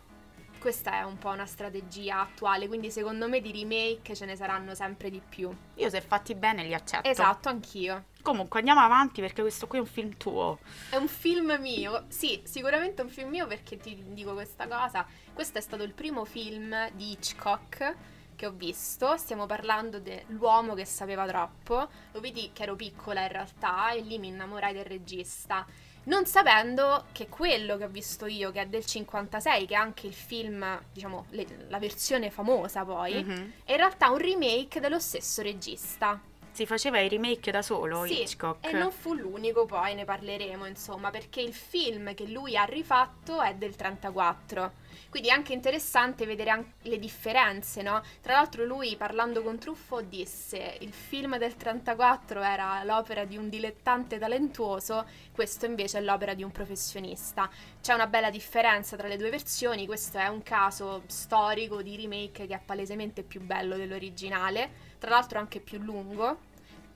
questa 0.59 0.99
è 0.99 1.03
un 1.03 1.17
po' 1.17 1.29
una 1.29 1.45
strategia 1.45 2.19
attuale, 2.19 2.67
quindi 2.67 2.91
secondo 2.91 3.29
me 3.29 3.39
di 3.39 3.51
remake 3.51 4.13
ce 4.13 4.25
ne 4.25 4.35
saranno 4.35 4.75
sempre 4.75 5.09
di 5.09 5.21
più. 5.27 5.49
Io 5.75 5.89
se 5.89 6.01
fatti 6.01 6.35
bene 6.35 6.63
li 6.63 6.73
accetto. 6.73 7.07
Esatto, 7.07 7.49
anch'io. 7.49 8.05
Comunque 8.21 8.59
andiamo 8.59 8.81
avanti 8.81 9.21
perché 9.21 9.41
questo 9.41 9.67
qui 9.67 9.77
è 9.77 9.81
un 9.81 9.87
film 9.87 10.17
tuo. 10.17 10.59
È 10.89 10.97
un 10.97 11.07
film 11.07 11.55
mio, 11.61 12.05
sì, 12.09 12.41
sicuramente 12.43 13.01
è 13.01 13.05
un 13.05 13.11
film 13.11 13.29
mio 13.29 13.47
perché 13.47 13.77
ti 13.77 14.03
dico 14.09 14.33
questa 14.33 14.67
cosa. 14.67 15.05
Questo 15.33 15.59
è 15.59 15.61
stato 15.61 15.83
il 15.83 15.93
primo 15.93 16.25
film 16.25 16.89
di 16.91 17.11
Hitchcock 17.11 17.95
che 18.39 18.45
ho 18.45 18.51
visto. 18.51 19.17
Stiamo 19.17 19.45
parlando 19.45 19.99
dell'uomo 19.99 20.73
che 20.73 20.85
sapeva 20.85 21.27
troppo. 21.27 21.89
Lo 22.13 22.19
vedi 22.21 22.51
che 22.53 22.63
ero 22.63 22.77
piccola 22.77 23.21
in 23.23 23.27
realtà 23.27 23.91
e 23.91 23.99
lì 23.99 24.17
mi 24.17 24.29
innamorai 24.29 24.71
del 24.71 24.85
regista. 24.85 25.65
Non 26.05 26.25
sapendo 26.25 27.07
che 27.11 27.27
quello 27.27 27.75
che 27.75 27.83
ho 27.83 27.89
visto 27.89 28.25
io, 28.27 28.51
che 28.51 28.61
è 28.61 28.65
del 28.67 28.85
56, 28.85 29.67
che 29.67 29.73
è 29.73 29.77
anche 29.77 30.07
il 30.07 30.13
film, 30.13 30.65
diciamo, 30.93 31.25
le- 31.31 31.65
la 31.67 31.79
versione 31.79 32.31
famosa 32.31 32.85
poi, 32.85 33.21
Mhm. 33.21 33.53
è 33.65 33.71
in 33.71 33.77
realtà 33.77 34.09
un 34.09 34.17
remake 34.19 34.79
dello 34.79 34.99
stesso 34.99 35.41
regista. 35.41 36.19
Si 36.59 36.65
faceva 36.65 36.99
i 36.99 37.07
remake 37.07 37.51
da 37.51 37.61
solo, 37.61 38.05
Sì, 38.05 38.19
Hitchcock. 38.19 38.65
E 38.65 38.73
non 38.73 38.91
fu 38.91 39.13
l'unico, 39.13 39.65
poi 39.65 39.95
ne 39.95 40.03
parleremo, 40.03 40.65
insomma, 40.65 41.09
perché 41.09 41.39
il 41.39 41.53
film 41.53 42.13
che 42.13 42.27
lui 42.27 42.57
ha 42.57 42.65
rifatto 42.65 43.41
è 43.41 43.55
del 43.55 43.77
34. 43.77 44.73
Quindi 45.09 45.29
è 45.29 45.31
anche 45.31 45.53
interessante 45.53 46.25
vedere 46.25 46.49
anche 46.49 46.89
le 46.89 46.99
differenze, 46.99 47.81
no? 47.81 48.03
Tra 48.21 48.33
l'altro 48.33 48.65
lui, 48.65 48.97
parlando 48.97 49.41
con 49.41 49.57
Truffo, 49.57 50.01
disse 50.01 50.75
il 50.81 50.91
film 50.91 51.37
del 51.37 51.55
34 51.55 52.41
era 52.41 52.83
l'opera 52.83 53.23
di 53.23 53.37
un 53.37 53.47
dilettante 53.47 54.19
talentuoso, 54.19 55.05
questo 55.31 55.65
invece 55.65 55.99
è 55.99 56.01
l'opera 56.01 56.33
di 56.33 56.43
un 56.43 56.51
professionista. 56.51 57.49
C'è 57.81 57.93
una 57.93 58.07
bella 58.07 58.29
differenza 58.29 58.97
tra 58.97 59.07
le 59.07 59.15
due 59.15 59.29
versioni, 59.29 59.85
questo 59.85 60.17
è 60.17 60.27
un 60.27 60.43
caso 60.43 61.03
storico 61.07 61.81
di 61.81 61.95
remake 61.95 62.45
che 62.45 62.53
è 62.53 62.61
palesemente 62.63 63.23
più 63.23 63.39
bello 63.39 63.77
dell'originale, 63.77 64.87
tra 64.99 65.11
l'altro 65.11 65.39
anche 65.39 65.61
più 65.61 65.79
lungo, 65.79 66.47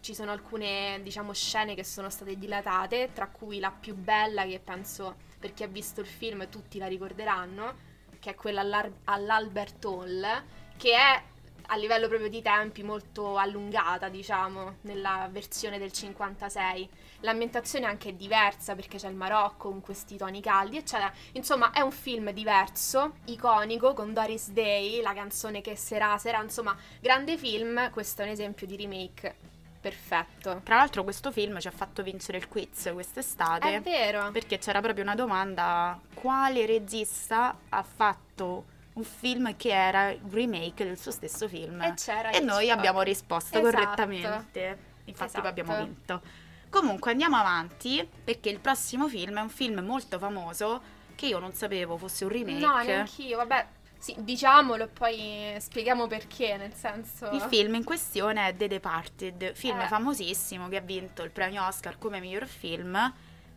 ci 0.04 0.14
sono 0.14 0.32
alcune, 0.32 1.00
diciamo, 1.02 1.32
scene 1.32 1.76
che 1.76 1.86
sono 1.86 2.10
state 2.10 2.38
dilatate, 2.38 3.12
tra 3.14 3.28
cui 3.28 3.60
la 3.60 3.72
più 3.72 3.96
bella 3.96 4.46
che 4.46 4.60
penso 4.60 5.16
per 5.40 5.54
chi 5.54 5.64
ha 5.64 5.68
visto 5.68 6.02
il 6.02 6.08
film 6.08 6.50
tutti 6.50 6.78
la 6.78 6.88
ricorderanno, 6.88 7.74
che 8.20 8.32
è 8.32 8.36
quella 8.36 8.92
all'Albert 9.06 9.86
Hall, 9.86 10.44
che 10.76 10.94
è 10.94 11.24
a 11.68 11.78
livello 11.78 12.10
proprio 12.10 12.28
di 12.28 12.42
tempi 12.42 12.84
molto 12.84 13.38
allungata, 13.38 14.10
diciamo, 14.10 14.80
nella 14.82 15.30
versione 15.32 15.80
del 15.80 15.94
56. 15.94 16.90
L'ambientazione 17.22 17.86
anche 17.86 18.10
è 18.10 18.14
diversa 18.14 18.76
perché 18.76 18.98
c'è 18.98 19.08
il 19.08 19.16
Marocco 19.16 19.70
con 19.70 19.80
questi 19.80 20.18
toni 20.18 20.42
caldi, 20.42 20.76
eccetera. 20.76 21.14
Insomma, 21.32 21.72
è 21.72 21.80
un 21.80 21.92
film 21.92 22.32
diverso, 22.32 23.20
iconico, 23.28 23.94
con 23.94 24.12
Doris 24.12 24.50
Day, 24.50 25.02
la 25.02 25.14
canzone 25.14 25.62
che 25.62 25.78
sera 25.78 26.18
sera, 26.18 26.42
insomma, 26.44 26.76
grande 27.00 27.38
film. 27.38 27.90
Questo 27.92 28.22
è 28.22 28.26
un 28.26 28.32
esempio 28.32 28.68
di 28.68 28.76
remake 28.76 29.52
perfetto. 29.84 30.62
Tra 30.64 30.78
l'altro 30.78 31.04
questo 31.04 31.32
film 31.32 31.60
ci 31.60 31.68
ha 31.68 31.72
fatto 31.72 32.02
vincere 32.04 32.38
il 32.38 32.48
quiz 32.48 32.90
quest'estate. 32.94 33.76
È 33.76 33.82
vero. 33.82 34.32
Perché 34.32 34.58
c'era 34.58 34.80
proprio 34.82 35.04
una 35.04 35.16
domanda, 35.16 36.00
quale 36.14 36.66
regista 36.66 37.56
ha 37.70 37.84
fatto 37.84 38.66
un 38.94 39.04
film 39.04 39.56
che 39.58 39.70
era 39.70 40.16
un 40.22 40.32
remake 40.32 40.86
del 40.86 40.98
suo 40.98 41.12
stesso 41.12 41.48
film? 41.48 41.82
E, 41.82 41.94
c'era 41.96 42.30
e 42.30 42.40
noi 42.40 42.64
Hitchcock. 42.64 42.78
abbiamo 42.78 43.02
risposto 43.02 43.60
Esatto. 43.60 43.76
correttamente. 43.78 44.78
Infatti 45.06 45.26
Esatto. 45.26 45.42
poi 45.42 45.50
abbiamo 45.50 45.76
vinto. 45.84 46.22
Comunque 46.70 47.12
andiamo 47.12 47.36
avanti 47.36 48.08
perché 48.24 48.50
il 48.50 48.60
prossimo 48.60 49.08
film 49.08 49.38
è 49.38 49.42
un 49.42 49.50
film 49.50 49.80
molto 49.82 50.18
famoso 50.18 50.82
che 51.16 51.28
io 51.28 51.38
non 51.40 51.54
sapevo 51.54 51.98
fosse 51.98 52.24
un 52.24 52.32
remake. 52.32 52.58
No, 52.66 52.82
neanch'io, 52.82 53.38
vabbè. 53.38 53.68
Sì, 54.04 54.14
diciamolo 54.20 54.84
e 54.84 54.88
poi 54.90 55.56
spieghiamo 55.58 56.08
perché, 56.08 56.58
nel 56.58 56.74
senso... 56.74 57.30
Il 57.30 57.40
film 57.40 57.76
in 57.76 57.86
questione 57.86 58.50
è 58.50 58.54
The 58.54 58.68
Departed, 58.68 59.54
film 59.54 59.80
Eh. 59.80 59.88
famosissimo 59.88 60.68
che 60.68 60.76
ha 60.76 60.82
vinto 60.82 61.24
il 61.24 61.32
premio 61.32 61.66
Oscar 61.66 61.98
come 61.98 62.20
miglior 62.20 62.46
film 62.46 63.14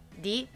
di, 0.09 0.47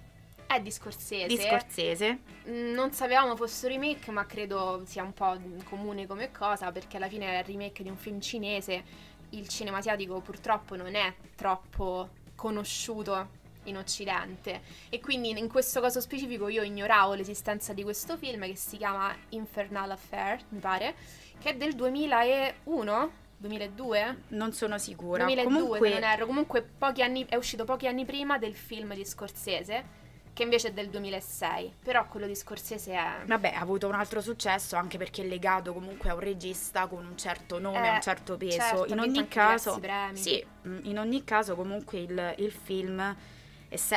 È 0.47 0.61
di 0.61 0.71
Scorsese. 0.71 1.27
di 1.27 1.37
Scorsese. 1.37 2.21
Mm, 2.49 2.73
Non 2.73 2.93
sapevamo 2.93 3.35
fosse 3.35 3.67
un 3.67 3.73
remake, 3.73 4.13
ma 4.13 4.27
credo 4.27 4.85
sia 4.87 5.03
un 5.03 5.13
po' 5.13 5.37
comune 5.65 6.07
come 6.07 6.31
cosa, 6.31 6.71
perché 6.71 6.97
alla 6.97 7.09
fine 7.09 7.27
è 7.27 7.39
il 7.39 7.45
remake 7.47 7.83
di 7.83 7.89
un 7.89 7.97
film 7.97 8.21
cinese. 8.21 8.85
Il 9.31 9.49
cinema 9.49 9.79
asiatico 9.79 10.21
purtroppo 10.21 10.77
non 10.77 10.95
è 10.95 11.13
troppo 11.35 12.11
conosciuto 12.37 13.29
in 13.71 13.79
Occidente 13.79 14.61
e 14.91 15.01
quindi 15.01 15.31
in 15.31 15.49
questo 15.49 15.81
caso 15.81 16.01
specifico 16.01 16.49
io 16.49 16.63
ignoravo 16.63 17.15
l'esistenza 17.15 17.73
di 17.73 17.83
questo 17.83 18.17
film 18.17 18.45
che 18.45 18.57
si 18.57 18.77
chiama 18.77 19.15
Infernal 19.31 19.91
Affair, 19.91 20.41
mi 20.51 20.59
pare, 20.61 20.95
che 21.39 21.51
è 21.51 21.57
del 21.57 21.75
2001, 21.75 23.11
2002? 23.39 24.17
Non 24.29 24.53
sono 24.53 24.77
sicura. 24.79 25.25
2002 25.25 25.53
Comunque, 25.53 25.89
se 25.89 25.95
non 25.99 26.09
erro, 26.09 26.27
comunque 26.27 26.63
pochi 26.63 27.03
anni, 27.03 27.25
è 27.29 27.37
uscito 27.37 27.65
pochi 27.65 27.87
anni 27.87 28.05
prima 28.05 28.39
del 28.39 28.55
film 28.55 28.95
di 28.95 29.05
Scorsese, 29.05 29.99
che 30.33 30.43
invece 30.43 30.69
è 30.69 30.73
del 30.73 30.89
2006, 30.89 31.75
però 31.83 32.07
quello 32.07 32.27
di 32.27 32.35
Scorsese 32.35 32.93
è... 32.93 33.25
Vabbè, 33.27 33.53
ha 33.55 33.61
avuto 33.61 33.89
un 33.89 33.95
altro 33.95 34.21
successo 34.21 34.77
anche 34.77 34.97
perché 34.99 35.23
è 35.23 35.27
legato 35.27 35.73
comunque 35.73 36.11
a 36.11 36.15
un 36.15 36.21
regista 36.21 36.87
con 36.87 37.05
un 37.05 37.17
certo 37.17 37.59
nome, 37.59 37.89
Eh, 37.89 37.91
un 37.95 38.01
certo 38.01 38.37
peso. 38.37 38.59
certo, 38.59 38.93
in 38.93 39.01
ogni 39.01 39.27
caso, 39.29 39.81
sì, 40.13 40.45
mm, 40.69 40.79
in 40.85 40.99
ogni 40.99 41.25
caso 41.25 41.55
comunque 41.57 41.99
il, 41.99 42.35
il 42.39 42.53
film 42.53 43.17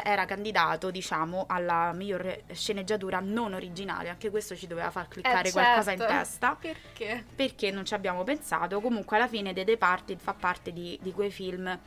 era 0.04 0.26
candidato, 0.26 0.92
diciamo, 0.92 1.46
alla 1.48 1.92
miglior 1.94 2.44
sceneggiatura 2.52 3.20
non 3.20 3.54
originale. 3.54 4.10
Anche 4.10 4.30
questo 4.30 4.56
ci 4.56 4.68
doveva 4.68 4.92
far 4.92 5.08
cliccare 5.08 5.50
Eh, 5.50 5.52
qualcosa 5.52 5.92
in 5.92 5.98
certo. 5.98 6.14
testa. 6.14 6.56
Perché? 6.60 7.26
perché 7.36 7.72
non 7.72 7.84
ci 7.86 7.94
abbiamo 7.94 8.24
pensato. 8.24 8.80
Comunque 8.80 9.18
alla 9.18 9.28
fine 9.28 9.54
The 9.54 9.64
Departed 9.64 10.20
fa 10.20 10.34
parte 10.34 10.72
di, 10.72 10.98
di 11.02 11.12
quei 11.12 11.32
film 11.32 11.80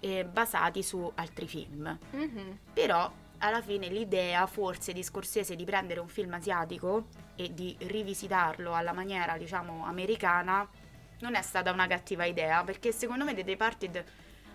eh, 0.00 0.24
basati 0.24 0.82
su 0.82 1.10
altri 1.16 1.48
film. 1.48 1.98
Mhm. 2.10 2.58
Però 2.72 3.10
alla 3.38 3.60
fine 3.60 3.88
l'idea 3.88 4.46
forse 4.46 4.92
di 4.92 5.02
Scorsese 5.02 5.56
di 5.56 5.64
prendere 5.64 5.98
un 5.98 6.08
film 6.08 6.32
asiatico 6.34 7.06
e 7.34 7.52
di 7.52 7.74
rivisitarlo 7.78 8.72
alla 8.72 8.92
maniera, 8.92 9.36
diciamo, 9.36 9.84
americana 9.84 10.68
non 11.20 11.34
è 11.34 11.42
stata 11.42 11.70
una 11.72 11.86
cattiva 11.86 12.24
idea, 12.24 12.62
perché 12.64 12.92
secondo 12.92 13.24
me 13.24 13.34
The 13.34 13.44
Departed 13.44 14.04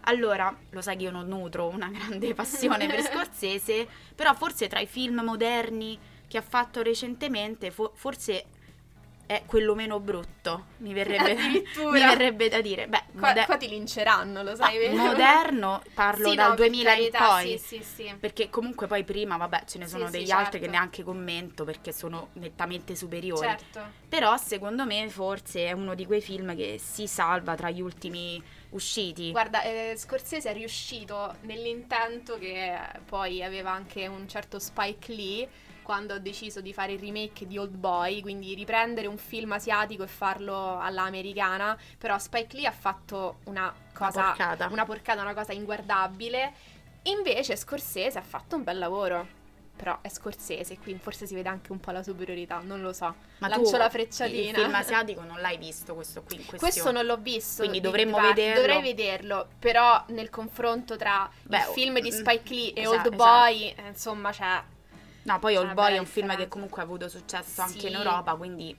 allora, 0.07 0.55
lo 0.71 0.81
sai 0.81 0.97
che 0.97 1.03
io 1.03 1.11
non 1.11 1.27
nutro 1.27 1.67
una 1.67 1.89
grande 1.93 2.33
passione 2.33 2.87
per 2.87 3.01
Scorsese, 3.03 3.87
però 4.15 4.33
forse 4.33 4.67
tra 4.67 4.79
i 4.79 4.87
film 4.87 5.21
moderni 5.21 5.97
che 6.27 6.37
ha 6.37 6.41
fatto 6.41 6.81
recentemente, 6.81 7.71
fo- 7.71 7.91
forse 7.95 8.45
è 9.25 9.43
quello 9.45 9.75
meno 9.75 9.99
brutto, 9.99 10.67
mi 10.77 10.93
verrebbe, 10.93 11.33
Addirittura. 11.33 11.91
mi 11.91 11.99
verrebbe 12.05 12.47
da 12.49 12.61
dire. 12.61 12.87
Beh, 12.87 13.03
Qua, 13.11 13.27
moder- 13.27 13.45
qua 13.45 13.57
ti 13.57 13.67
linceranno, 13.67 14.41
lo 14.41 14.55
sai, 14.55 14.75
Ah, 14.75 14.79
vero? 14.79 15.03
moderno, 15.03 15.81
parlo 15.93 16.29
Sì, 16.29 16.35
dal 16.35 16.49
no, 16.49 16.55
per 16.55 16.65
2000 16.67 16.91
in 16.93 16.97
carità, 16.97 17.27
poi. 17.27 17.57
Sì, 17.57 17.81
sì, 17.81 17.83
sì. 17.83 18.15
Perché 18.19 18.49
comunque 18.49 18.87
poi 18.87 19.03
prima, 19.03 19.35
vabbè, 19.37 19.63
ce 19.65 19.77
ne 19.79 19.87
sono 19.87 20.09
degli 20.09 20.27
certo. 20.27 20.43
altri 20.43 20.59
che 20.61 20.67
neanche 20.67 21.03
commento 21.03 21.65
perché 21.65 21.91
sono 21.91 22.29
nettamente 22.33 22.95
superiori. 22.95 23.47
Certo. 23.47 23.91
Però 24.07 24.35
secondo 24.37 24.85
me 24.85 25.09
forse 25.09 25.65
è 25.65 25.71
uno 25.73 25.93
di 25.93 26.05
quei 26.05 26.21
film 26.21 26.55
che 26.55 26.77
si 26.79 27.05
salva 27.07 27.55
tra 27.55 27.69
gli 27.69 27.81
ultimi 27.81 28.41
usciti. 28.69 29.31
Guarda, 29.31 29.61
eh, 29.61 29.93
Scorsese 29.97 30.49
è 30.49 30.53
riuscito 30.53 31.35
nell'intento 31.41 32.37
che 32.37 32.77
poi 33.05 33.43
aveva 33.43 33.71
anche 33.71 34.07
un 34.07 34.27
certo 34.27 34.59
Spike 34.59 35.13
Lee 35.13 35.49
quando 35.83 36.13
ha 36.15 36.19
deciso 36.19 36.59
di 36.59 36.73
fare 36.73 36.91
il 36.93 36.99
remake 36.99 37.47
di 37.47 37.57
Old 37.57 37.73
Boy, 37.73 38.19
quindi 38.21 38.53
riprendere 38.55 39.07
un 39.07 39.17
film 39.17 39.53
asiatico 39.53 40.03
e 40.03 40.07
farlo 40.07 40.77
alla 40.79 41.03
americana, 41.03 41.77
però 41.97 42.17
Spike 42.19 42.57
Lee 42.57 42.67
ha 42.67 42.71
fatto 42.73 43.37
una 43.45 43.73
cosa 43.93 44.19
Una 44.19 44.27
porcata. 44.27 44.67
una 44.69 44.85
porcata, 44.85 45.21
una 45.21 45.33
cosa 45.33 45.53
inguardabile. 45.53 46.53
Invece 47.03 47.55
Scorsese 47.55 48.17
ha 48.17 48.21
fatto 48.21 48.57
un 48.57 48.63
bel 48.63 48.77
lavoro. 48.77 49.36
Però 49.77 49.99
è 50.01 50.09
Scorsese, 50.09 50.77
quindi 50.79 51.01
forse 51.01 51.27
si 51.27 51.35
vede 51.35 51.49
anche 51.49 51.71
un 51.71 51.79
po' 51.79 51.91
la 51.91 52.01
superiorità, 52.01 52.59
non 52.63 52.81
lo 52.81 52.91
so. 52.93 53.13
Ma 53.37 53.47
Lancio 53.47 53.69
tu 53.71 53.77
la 53.77 53.85
Il 53.85 53.91
frecciatina. 53.91 54.57
film 54.57 54.73
asiatico 54.73 55.21
non 55.21 55.39
l'hai 55.39 55.57
visto 55.57 55.93
questo 55.93 56.23
qui? 56.23 56.43
Questo 56.43 56.91
non 56.91 57.05
l'ho 57.05 57.17
visto. 57.17 57.59
Quindi 57.61 57.79
di- 57.79 57.85
dovremmo 57.85 58.19
di 58.19 58.25
vederlo. 58.25 58.55
Dovrei 58.61 58.81
vederlo, 58.81 59.47
però 59.59 60.03
nel 60.07 60.31
confronto 60.31 60.95
tra 60.97 61.29
Beh, 61.43 61.57
il 61.57 61.63
film 61.73 61.99
di 61.99 62.09
mm, 62.11 62.13
Spike 62.17 62.53
Lee 62.53 62.73
e 62.73 62.81
esatto, 62.81 63.07
Old 63.09 63.15
Boy, 63.15 63.67
eh, 63.69 63.87
insomma, 63.87 64.31
c'è... 64.31 64.63
No, 65.23 65.39
poi 65.39 65.53
C'è 65.53 65.59
Old 65.59 65.71
una 65.71 65.81
Boy 65.81 65.95
è 65.95 65.99
un 65.99 66.05
film 66.07 66.35
che 66.35 66.47
comunque 66.47 66.81
ha 66.81 66.85
avuto 66.85 67.07
successo 67.07 67.61
anche 67.61 67.79
Sì. 67.81 67.87
in 67.87 67.93
Europa, 67.95 68.33
quindi 68.35 68.75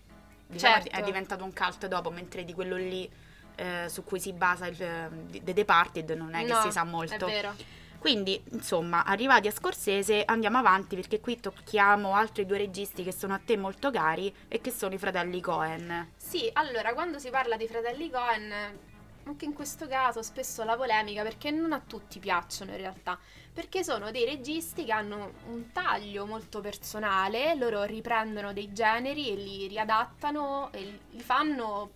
diciamo 0.49 0.83
Certo. 0.83 0.97
è 0.99 1.03
diventato 1.03 1.45
un 1.45 1.53
cult 1.53 1.87
dopo, 1.87 2.11
mentre 2.11 2.45
di 2.45 2.55
quello 2.55 2.75
lì 2.77 3.09
eh, 3.55 3.85
su 3.89 4.03
cui 4.03 4.19
si 4.19 4.33
basa 4.33 4.67
il 4.67 4.83
eh, 4.83 5.09
The 5.43 5.53
Departed 5.53 6.11
non 6.11 6.35
è 6.35 6.45
No, 6.45 6.57
che 6.57 6.63
si 6.63 6.73
sa 6.73 6.83
È 6.83 6.85
molto. 6.85 7.27
vero. 7.27 7.55
Quindi, 7.99 8.41
insomma, 8.53 9.05
arrivati 9.05 9.49
a 9.49 9.51
Scorsese, 9.51 10.23
andiamo 10.25 10.59
avanti 10.59 10.95
perché 10.95 11.21
qui 11.21 11.41
tocchiamo 11.41 12.15
altri 12.15 12.47
due 12.47 12.59
registi 12.59 13.03
che 13.03 13.13
sono 13.13 13.35
a 13.35 13.41
te 13.45 13.57
molto 13.57 13.91
cari 13.91 14.33
e 14.47 14.61
che 14.61 14.71
sono 14.71 14.95
i 14.95 14.99
fratelli 14.99 15.41
Cohen. 15.41 16.13
Sì, 16.17 16.49
allora, 16.53 16.95
quando 16.95 17.19
si 17.19 17.29
parla 17.29 17.57
dei 17.57 17.67
fratelli 17.67 18.09
Cohen, 18.09 18.53
anche 19.25 19.45
in 19.45 19.53
questo 19.53 19.87
caso 19.87 20.23
spesso 20.23 20.63
la 20.63 20.77
polemica, 20.77 21.23
perché 21.23 21.51
non 21.51 21.73
a 21.73 21.83
tutti 21.85 22.19
piacciono 22.19 22.71
in 22.71 22.79
realtà, 22.79 23.19
perché 23.53 23.83
sono 23.83 24.11
dei 24.11 24.25
registi 24.25 24.85
che 24.85 24.93
hanno 24.93 25.33
un 25.49 25.73
taglio 25.73 26.25
molto 26.25 26.61
personale, 26.61 27.55
loro 27.57 27.83
riprendono 27.83 28.53
dei 28.53 28.73
generi 28.73 29.31
e 29.31 29.35
li 29.35 29.67
riadattano 29.67 30.71
e 30.73 31.01
li 31.11 31.21
fanno 31.21 31.91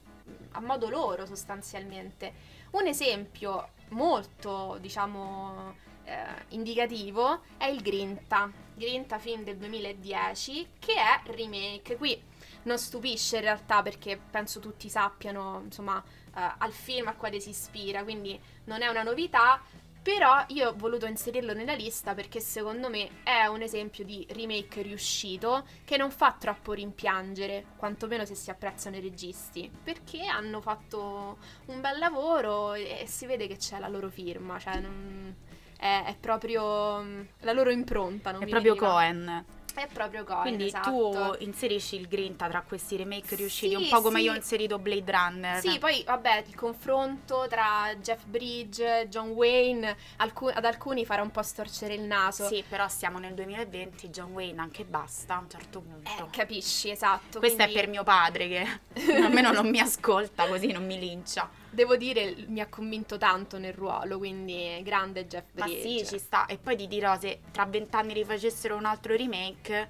a 0.52 0.60
modo 0.60 0.90
loro 0.90 1.26
sostanzialmente. 1.26 2.32
Un 2.72 2.86
esempio 2.86 3.68
molto, 3.90 4.78
diciamo, 4.80 5.90
eh, 6.04 6.44
indicativo 6.48 7.42
è 7.56 7.66
il 7.66 7.80
Grinta, 7.80 8.50
Grinta 8.74 9.18
film 9.18 9.42
del 9.44 9.56
2010, 9.56 10.68
che 10.78 10.94
è 10.94 11.20
remake. 11.30 11.96
Qui 11.96 12.20
non 12.64 12.78
stupisce 12.78 13.36
in 13.36 13.42
realtà 13.42 13.82
perché 13.82 14.18
penso 14.30 14.60
tutti 14.60 14.88
sappiano, 14.88 15.60
insomma, 15.64 16.02
eh, 16.34 16.52
al 16.58 16.72
film 16.72 17.08
a 17.08 17.14
quale 17.14 17.40
si 17.40 17.50
ispira, 17.50 18.02
quindi 18.02 18.38
non 18.64 18.82
è 18.82 18.88
una 18.88 19.02
novità. 19.02 19.60
Però 20.02 20.44
io 20.48 20.70
ho 20.70 20.74
voluto 20.74 21.06
inserirlo 21.06 21.54
nella 21.54 21.74
lista 21.74 22.12
perché 22.12 22.40
secondo 22.40 22.90
me 22.90 23.22
è 23.22 23.46
un 23.46 23.62
esempio 23.62 24.04
di 24.04 24.26
remake 24.30 24.82
riuscito 24.82 25.64
che 25.84 25.96
non 25.96 26.10
fa 26.10 26.32
troppo 26.36 26.72
rimpiangere, 26.72 27.66
quantomeno 27.76 28.24
se 28.24 28.34
si 28.34 28.50
apprezzano 28.50 28.96
i 28.96 29.00
registi, 29.00 29.70
perché 29.84 30.26
hanno 30.26 30.60
fatto 30.60 31.38
un 31.66 31.80
bel 31.80 31.98
lavoro 32.00 32.72
e 32.74 33.04
si 33.06 33.26
vede 33.26 33.46
che 33.46 33.56
c'è 33.58 33.78
la 33.78 33.86
loro 33.86 34.08
firma, 34.10 34.58
cioè 34.58 34.80
non- 34.80 35.36
è, 35.82 36.04
è 36.06 36.16
proprio 36.18 37.02
mm, 37.02 37.20
la 37.40 37.52
loro 37.52 37.70
impronta. 37.70 38.30
Non 38.30 38.42
È 38.42 38.46
proprio 38.46 38.74
veniva- 38.74 38.92
Cohen. 38.92 39.44
È 39.74 39.88
proprio 39.90 40.22
Cohen, 40.22 40.42
Quindi 40.42 40.66
esatto. 40.66 40.90
tu 40.90 41.44
inserisci 41.44 41.96
il 41.96 42.06
Grinta 42.06 42.46
tra 42.46 42.60
questi 42.60 42.94
remake 42.94 43.34
riusciti, 43.36 43.74
Sì, 43.74 43.82
un 43.82 43.88
po' 43.88 44.02
come 44.02 44.18
sì. 44.18 44.24
io 44.26 44.32
ho 44.32 44.34
inserito 44.34 44.78
Blade 44.78 45.10
Runner. 45.10 45.60
Sì, 45.60 45.78
poi 45.78 46.02
vabbè, 46.04 46.44
il 46.46 46.54
confronto 46.54 47.46
tra 47.48 47.88
Jeff 47.98 48.22
Bridge, 48.26 49.06
John 49.08 49.30
Wayne, 49.30 49.96
alcu- 50.18 50.52
ad 50.54 50.66
alcuni 50.66 51.06
farà 51.06 51.22
un 51.22 51.30
po' 51.30 51.40
storcere 51.42 51.94
il 51.94 52.02
naso. 52.02 52.46
Sì, 52.48 52.62
però 52.68 52.86
siamo 52.88 53.18
nel 53.18 53.32
2020, 53.32 54.10
John 54.10 54.32
Wayne 54.32 54.60
anche 54.60 54.84
basta 54.84 55.36
a 55.36 55.38
un 55.38 55.48
certo 55.48 55.80
punto. 55.80 56.10
Eh, 56.22 56.30
capisci, 56.30 56.90
esatto. 56.90 57.38
Questo 57.38 57.62
è 57.62 57.64
quindi 57.64 57.80
per 57.80 57.88
mio 57.88 58.02
padre 58.04 58.48
che 58.48 58.66
almeno 59.24 59.52
non 59.52 59.70
mi 59.70 59.80
ascolta 59.80 60.46
così 60.48 60.70
non 60.70 60.84
mi 60.84 60.98
lincia. 60.98 61.48
Devo 61.72 61.96
dire, 61.96 62.34
mi 62.48 62.60
ha 62.60 62.68
convinto 62.68 63.16
tanto 63.16 63.56
nel 63.58 63.72
ruolo, 63.72 64.18
quindi 64.18 64.78
grande 64.82 65.26
Jeff 65.26 65.46
Ma 65.54 65.64
Bridge. 65.64 65.80
sì, 65.80 66.06
ci 66.06 66.18
sta. 66.18 66.44
E 66.46 66.58
poi 66.58 66.76
ti 66.76 66.86
dirò, 66.86 67.18
se 67.18 67.40
tra 67.50 67.64
vent'anni 67.64 68.12
rifacessero 68.12 68.76
un 68.76 68.84
altro 68.84 69.16
remake, 69.16 69.88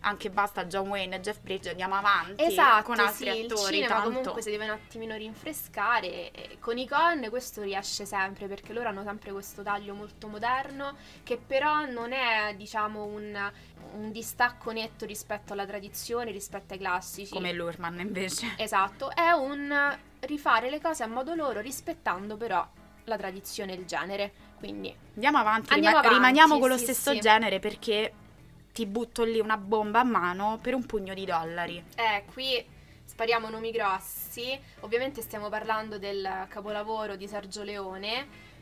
anche 0.00 0.28
basta 0.28 0.66
John 0.66 0.88
Wayne 0.88 1.16
e 1.16 1.20
Jeff 1.20 1.40
Bridges, 1.40 1.70
andiamo 1.70 1.94
avanti 1.94 2.44
Esatto, 2.44 2.82
con 2.82 2.98
altri 3.00 3.30
sì, 3.30 3.38
il 3.38 3.50
attori. 3.50 3.72
cinema 3.72 3.94
tanto- 3.94 4.08
comunque 4.10 4.42
si 4.42 4.50
deve 4.50 4.64
un 4.64 4.70
attimino 4.72 5.16
rinfrescare. 5.16 6.30
con 6.60 6.76
i 6.76 6.86
Con 6.86 7.26
questo 7.30 7.62
riesce 7.62 8.04
sempre 8.04 8.46
perché 8.46 8.74
loro 8.74 8.88
hanno 8.88 9.02
sempre 9.02 9.32
questo 9.32 9.62
taglio 9.62 9.94
molto 9.94 10.28
moderno 10.28 10.94
che 11.22 11.38
però 11.38 11.86
non 11.86 12.12
è, 12.12 12.54
diciamo, 12.54 13.02
un, 13.04 13.50
un 13.94 14.12
distacco 14.12 14.70
netto 14.72 15.06
rispetto 15.06 15.52
alla 15.52 15.66
tradizione, 15.66 16.30
rispetto 16.30 16.72
ai 16.72 16.78
classici. 16.78 17.32
come 17.32 17.52
Lurman 17.52 17.98
invece. 18.00 18.54
Esatto, 18.56 19.10
è 19.14 19.30
un 19.30 19.98
rifare 20.20 20.70
le 20.70 20.80
cose 20.80 21.02
a 21.02 21.06
modo 21.06 21.34
loro 21.34 21.60
rispettando 21.60 22.36
però 22.36 22.66
la 23.04 23.16
tradizione 23.16 23.72
e 23.72 23.76
il 23.76 23.84
genere. 23.86 24.32
Quindi 24.58 24.94
Andiamo 25.14 25.38
avanti, 25.38 25.72
Andiamo 25.72 25.96
rima- 25.96 26.08
avanti, 26.08 26.14
rimaniamo 26.14 26.58
con 26.58 26.68
lo 26.68 26.76
sì, 26.76 26.84
stesso 26.84 27.12
sì. 27.12 27.20
genere 27.20 27.58
perché 27.58 28.12
ti 28.72 28.86
butto 28.86 29.22
lì 29.24 29.38
una 29.38 29.56
bomba 29.56 30.00
a 30.00 30.04
mano 30.04 30.58
per 30.60 30.74
un 30.74 30.84
pugno 30.86 31.14
di 31.14 31.24
dollari. 31.24 31.82
Eh, 31.94 32.24
qui 32.32 32.64
spariamo 33.04 33.48
nomi 33.50 33.70
grossi. 33.70 34.58
Ovviamente 34.80 35.20
stiamo 35.20 35.48
parlando 35.48 35.98
del 35.98 36.46
capolavoro 36.48 37.16
di 37.16 37.28
Sergio 37.28 37.62
Leone. 37.62 38.52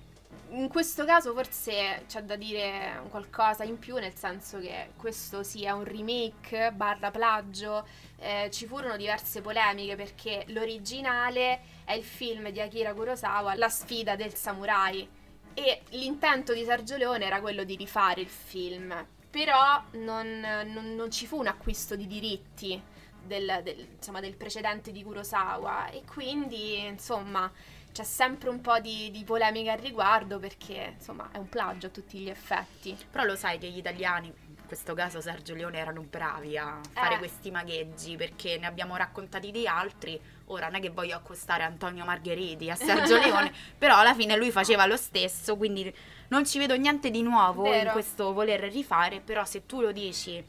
In 0.50 0.68
questo 0.68 1.04
caso 1.06 1.32
forse 1.32 2.04
c'è 2.06 2.22
da 2.24 2.36
dire 2.36 3.02
qualcosa 3.08 3.64
in 3.64 3.78
più, 3.78 3.96
nel 3.96 4.14
senso 4.14 4.58
che 4.58 4.90
questo 4.96 5.42
sia 5.42 5.74
un 5.74 5.84
remake 5.84 6.72
barra 6.72 7.10
plagio. 7.10 7.86
Eh, 8.18 8.48
ci 8.52 8.66
furono 8.66 8.96
diverse 8.96 9.40
polemiche 9.40 9.96
perché 9.96 10.44
l'originale 10.48 11.60
è 11.84 11.92
il 11.94 12.04
film 12.04 12.50
di 12.50 12.60
Akira 12.60 12.92
Kurosawa, 12.92 13.54
La 13.56 13.68
sfida 13.70 14.14
del 14.14 14.34
samurai. 14.34 15.08
E 15.54 15.82
l'intento 15.90 16.52
di 16.52 16.64
Sergio 16.64 16.96
Leone 16.96 17.24
era 17.24 17.40
quello 17.40 17.64
di 17.64 17.76
rifare 17.76 18.20
il 18.20 18.28
film. 18.28 18.94
Però 19.30 19.82
non, 19.92 20.40
non- 20.66 20.94
non 20.94 21.10
ci 21.10 21.26
fu 21.26 21.38
un 21.38 21.46
acquisto 21.46 21.96
di 21.96 22.06
diritti 22.06 22.80
del, 23.24 23.60
del- 23.62 23.88
insomma, 23.96 24.20
del 24.20 24.36
precedente 24.36 24.92
di 24.92 25.02
Kurosawa 25.02 25.88
e 25.90 26.02
quindi 26.04 26.84
insomma 26.84 27.50
c'è 27.92 28.04
sempre 28.04 28.48
un 28.48 28.60
po' 28.60 28.78
di, 28.80 29.10
di 29.10 29.22
polemica 29.24 29.72
al 29.72 29.78
riguardo 29.78 30.38
perché 30.38 30.94
insomma 30.98 31.28
è 31.30 31.38
un 31.38 31.48
plagio 31.48 31.86
a 31.86 31.90
tutti 31.90 32.18
gli 32.18 32.28
effetti. 32.30 32.96
Però 33.10 33.24
lo 33.24 33.36
sai 33.36 33.58
che 33.58 33.68
gli 33.68 33.78
italiani, 33.78 34.28
in 34.28 34.66
questo 34.66 34.94
caso 34.94 35.20
Sergio 35.20 35.54
Leone, 35.54 35.78
erano 35.78 36.00
bravi 36.02 36.56
a 36.56 36.80
fare 36.92 37.16
Eh. 37.16 37.18
questi 37.18 37.50
magheggi 37.50 38.16
perché 38.16 38.56
ne 38.58 38.66
abbiamo 38.66 38.96
raccontati 38.96 39.50
di 39.50 39.66
altri. 39.66 40.18
Ora 40.46 40.66
non 40.66 40.76
è 40.76 40.80
che 40.80 40.90
voglio 40.90 41.16
accostare 41.16 41.62
Antonio 41.62 42.04
Margheriti 42.04 42.70
a 42.70 42.74
Sergio 42.74 43.16
Leone, 43.20 43.52
però 43.76 43.96
alla 43.98 44.14
fine 44.14 44.36
lui 44.36 44.50
faceva 44.50 44.86
lo 44.86 44.96
stesso, 44.96 45.56
quindi 45.56 45.94
non 46.28 46.46
ci 46.46 46.58
vedo 46.58 46.74
niente 46.76 47.10
di 47.10 47.22
nuovo 47.22 47.66
in 47.66 47.72
Vero. 47.72 47.92
questo 47.92 48.32
voler 48.32 48.60
rifare, 48.60 49.20
però 49.20 49.44
se 49.44 49.66
tu 49.66 49.80
lo 49.82 49.92
dici 49.92 50.42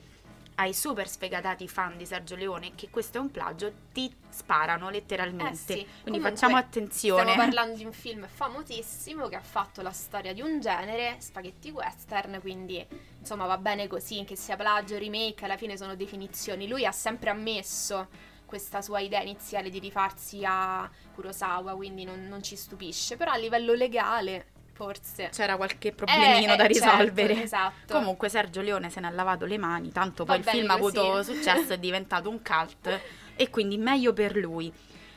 ai 0.55 0.73
super 0.73 1.07
sfegatati 1.07 1.67
fan 1.67 1.97
di 1.97 2.05
Sergio 2.05 2.35
Leone 2.35 2.73
che 2.75 2.89
questo 2.89 3.17
è 3.17 3.21
un 3.21 3.31
plagio, 3.31 3.71
ti 3.91 4.13
sparano 4.29 4.89
letteralmente. 4.89 5.51
Eh 5.51 5.55
sì, 5.55 5.73
Quindi 5.73 6.03
comunque, 6.03 6.29
facciamo 6.31 6.57
attenzione. 6.57 7.21
Stiamo 7.31 7.43
parlando 7.43 7.77
di 7.77 7.85
un 7.85 7.93
film 7.93 8.27
famosissimo 8.27 9.27
che 9.27 9.35
ha 9.35 9.41
fatto 9.41 9.81
la 9.81 9.91
storia 9.91 10.33
di 10.33 10.41
un 10.41 10.59
genere, 10.59 11.15
spaghetti 11.19 11.69
western, 11.71 12.39
quindi 12.41 12.85
insomma 13.19 13.45
va 13.45 13.57
bene 13.57 13.87
così, 13.87 14.23
che 14.25 14.35
sia 14.35 14.55
plagio, 14.55 14.97
remake, 14.97 15.45
alla 15.45 15.57
fine 15.57 15.77
sono 15.77 15.95
definizioni. 15.95 16.67
Lui 16.67 16.85
ha 16.85 16.91
sempre 16.91 17.29
ammesso 17.29 18.07
questa 18.45 18.83
sua 18.83 18.99
idea 18.99 19.21
iniziale 19.21 19.71
di 19.71 19.79
rifarsi 19.79 20.43
a 20.45 20.89
Kurosawa, 21.15 21.73
quindi 21.75 22.03
non, 22.03 22.27
non 22.27 22.43
ci 22.43 22.55
stupisce, 22.55 23.17
però 23.17 23.31
a 23.31 23.37
livello 23.37 23.73
legale 23.73 24.52
forse... 24.73 25.29
C'era 25.31 25.55
qualche 25.55 25.91
problemino 25.93 26.53
Eh, 26.53 26.57
da 26.57 26.65
eh, 26.65 26.73
certo, 26.73 26.89
risolvere. 26.97 27.43
esatto. 27.43 27.93
Comunque 27.93 28.29
Sergio 28.29 28.61
Leone 28.61 28.89
se 28.89 28.99
ne 28.99 29.07
ha 29.07 29.11
lavato 29.11 29.45
le 29.45 29.57
mani, 29.57 29.91
tanto 29.91 30.25
poi 30.25 30.41
Va 30.41 30.51
il 30.51 30.57
film 30.57 30.69
ha 30.69 30.73
avuto 30.73 31.21
successo, 31.23 31.73
è 31.73 31.77
diventato 31.77 32.29
un 32.29 32.41
cult 32.41 32.99
e 33.35 33.49
quindi 33.49 33.77
meglio 33.77 34.13
per 34.13 34.35
lui. 34.35 34.71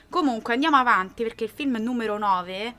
Comunque 0.09 0.55
andiamo 0.55 0.77
avanti 0.77 1.23
perché 1.25 1.45
il 1.45 1.51
film 1.51 1.77
numero 1.79 2.17
9 2.17 2.75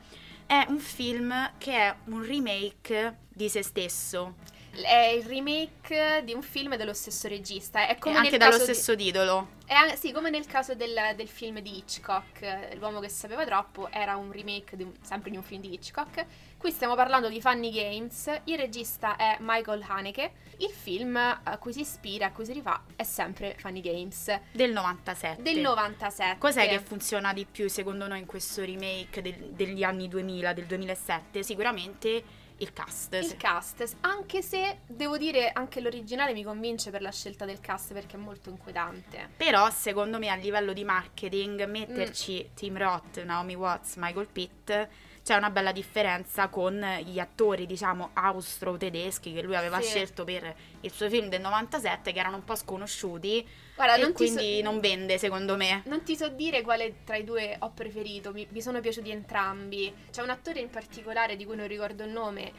è 0.46 0.64
un 0.68 0.78
film 0.78 1.52
che 1.58 1.72
è 1.72 1.94
un 2.06 2.24
remake 2.24 3.16
di 3.28 3.48
se 3.50 3.62
stesso, 3.62 4.36
È 4.70 5.06
il 5.16 5.24
remake 5.24 6.22
di 6.24 6.34
un 6.34 6.42
film 6.42 6.76
dello 6.76 6.92
stesso 6.94 7.26
regista, 7.26 7.86
è 7.88 7.98
come 7.98 8.16
anche 8.16 8.30
nel 8.30 8.38
dallo 8.38 8.52
caso 8.52 8.66
di- 8.66 8.72
stesso 8.74 8.94
titolo. 8.96 9.48
È 9.66 9.94
sì, 9.96 10.12
come 10.12 10.30
nel 10.30 10.46
caso 10.46 10.74
del, 10.74 10.94
del 11.16 11.28
film 11.28 11.58
di 11.60 11.78
Hitchcock, 11.78 12.42
eh, 12.42 12.76
L'uomo 12.76 13.00
che 13.00 13.08
sapeva 13.08 13.44
troppo, 13.44 13.90
era 13.90 14.16
un 14.16 14.30
remake 14.30 14.76
di 14.76 14.84
un- 14.84 14.92
sempre 15.02 15.30
di 15.30 15.36
un 15.36 15.42
film 15.42 15.60
di 15.62 15.72
Hitchcock. 15.72 16.24
Qui 16.56 16.70
stiamo 16.70 16.94
parlando 16.94 17.28
di 17.28 17.40
Funny 17.40 17.70
Games, 17.70 18.30
il 18.44 18.56
regista 18.58 19.16
è 19.16 19.36
Michael 19.40 19.84
Haneke, 19.86 20.32
il 20.58 20.70
film 20.70 21.16
a 21.16 21.58
cui 21.58 21.72
si 21.72 21.80
ispira, 21.80 22.26
a 22.26 22.32
cui 22.32 22.44
si 22.44 22.52
rifà, 22.52 22.82
è 22.96 23.04
sempre 23.04 23.54
Funny 23.58 23.80
Games, 23.80 24.40
Del 24.52 24.72
97. 24.72 25.42
del 25.42 25.58
97. 25.60 26.38
Cos'è 26.38 26.68
che 26.68 26.80
funziona 26.80 27.32
di 27.32 27.46
più 27.46 27.68
secondo 27.68 28.06
noi 28.08 28.20
in 28.20 28.26
questo 28.26 28.62
remake 28.62 29.22
del- 29.22 29.50
degli 29.52 29.82
anni 29.82 30.08
2000, 30.08 30.52
del 30.52 30.66
2007? 30.66 31.42
Sicuramente 31.42 32.46
il 32.58 32.72
cast. 32.72 33.14
Il 33.14 33.36
cast, 33.36 33.96
anche 34.00 34.42
se 34.42 34.78
devo 34.86 35.16
dire 35.16 35.50
anche 35.52 35.80
l'originale 35.80 36.32
mi 36.32 36.42
convince 36.42 36.90
per 36.90 37.02
la 37.02 37.12
scelta 37.12 37.44
del 37.44 37.60
cast 37.60 37.92
perché 37.92 38.16
è 38.16 38.20
molto 38.20 38.50
inquietante. 38.50 39.30
Però 39.36 39.70
secondo 39.70 40.18
me 40.18 40.28
a 40.28 40.34
livello 40.34 40.72
di 40.72 40.84
marketing 40.84 41.64
metterci 41.66 42.50
Tim 42.54 42.76
Roth, 42.76 43.22
Naomi 43.22 43.54
Watts, 43.54 43.96
Michael 43.96 44.28
Pitt 44.30 44.88
c'è 45.28 45.36
una 45.36 45.50
bella 45.50 45.72
differenza 45.72 46.48
con 46.48 46.82
gli 47.04 47.18
attori 47.18 47.66
diciamo 47.66 48.12
austro-tedeschi 48.14 49.34
che 49.34 49.42
lui 49.42 49.56
aveva 49.56 49.78
Sì. 49.82 49.88
scelto 49.88 50.24
per 50.24 50.54
il 50.80 50.90
suo 50.90 51.10
film 51.10 51.28
del 51.28 51.42
97 51.42 52.12
che 52.12 52.18
erano 52.18 52.36
un 52.36 52.44
po' 52.44 52.54
sconosciuti 52.54 53.46
Guarda, 53.74 53.96
e 53.96 54.00
non 54.00 54.14
ti 54.14 54.26
so- 54.26 54.34
quindi 54.36 54.62
non 54.62 54.80
vende 54.80 55.18
secondo 55.18 55.54
me. 55.56 55.82
Non 55.84 56.02
ti 56.02 56.16
so 56.16 56.28
dire 56.28 56.62
quale 56.62 57.04
tra 57.04 57.16
i 57.16 57.24
due 57.24 57.56
ho 57.58 57.70
preferito, 57.74 58.32
mi, 58.32 58.46
mi 58.52 58.62
sono 58.62 58.80
piaciuti 58.80 59.10
entrambi. 59.10 59.92
C'è 60.10 60.22
un 60.22 60.30
attore 60.30 60.60
in 60.60 60.70
particolare 60.70 61.36
di 61.36 61.44
cui 61.44 61.56
non 61.56 61.66
ricordo 61.66 62.04
il 62.04 62.10
nome, 62.10 62.50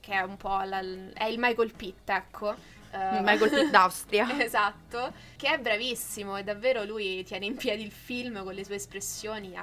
che 0.00 0.12
è 0.12 0.20
un 0.20 0.36
po' 0.36 0.60
la- 0.60 0.80
è 1.14 1.24
il 1.24 1.38
Michael 1.38 1.72
Pitt, 1.74 2.06
ecco. 2.10 2.52
Eh, 2.92 3.20
Michael 3.22 3.48
Pitt 3.50 3.70
d'Austria. 3.70 4.26
esatto, 4.44 5.12
che 5.38 5.48
è 5.54 5.58
bravissimo 5.58 6.36
e 6.36 6.44
davvero 6.44 6.84
lui 6.84 7.24
tiene 7.24 7.46
in 7.46 7.56
piedi 7.56 7.82
il 7.82 7.92
film 7.92 8.44
con 8.44 8.52
le 8.52 8.62
sue 8.64 8.74
espressioni 8.74 9.56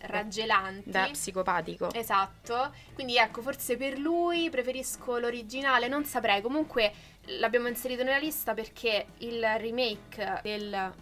raggelanti. 0.00 0.90
Da 0.90 1.08
psicopatico. 1.10 1.92
Esatto, 1.92 2.72
quindi 2.94 3.16
ecco, 3.16 3.42
forse 3.42 3.76
per 3.76 3.98
lui 3.98 4.50
preferisco 4.50 5.18
l'originale, 5.18 5.88
non 5.88 6.04
saprei, 6.04 6.40
comunque 6.40 6.92
l'abbiamo 7.38 7.68
inserito 7.68 8.02
nella 8.02 8.18
lista 8.18 8.54
perché 8.54 9.06
il 9.18 9.44
remake 9.58 10.40
del 10.42 10.92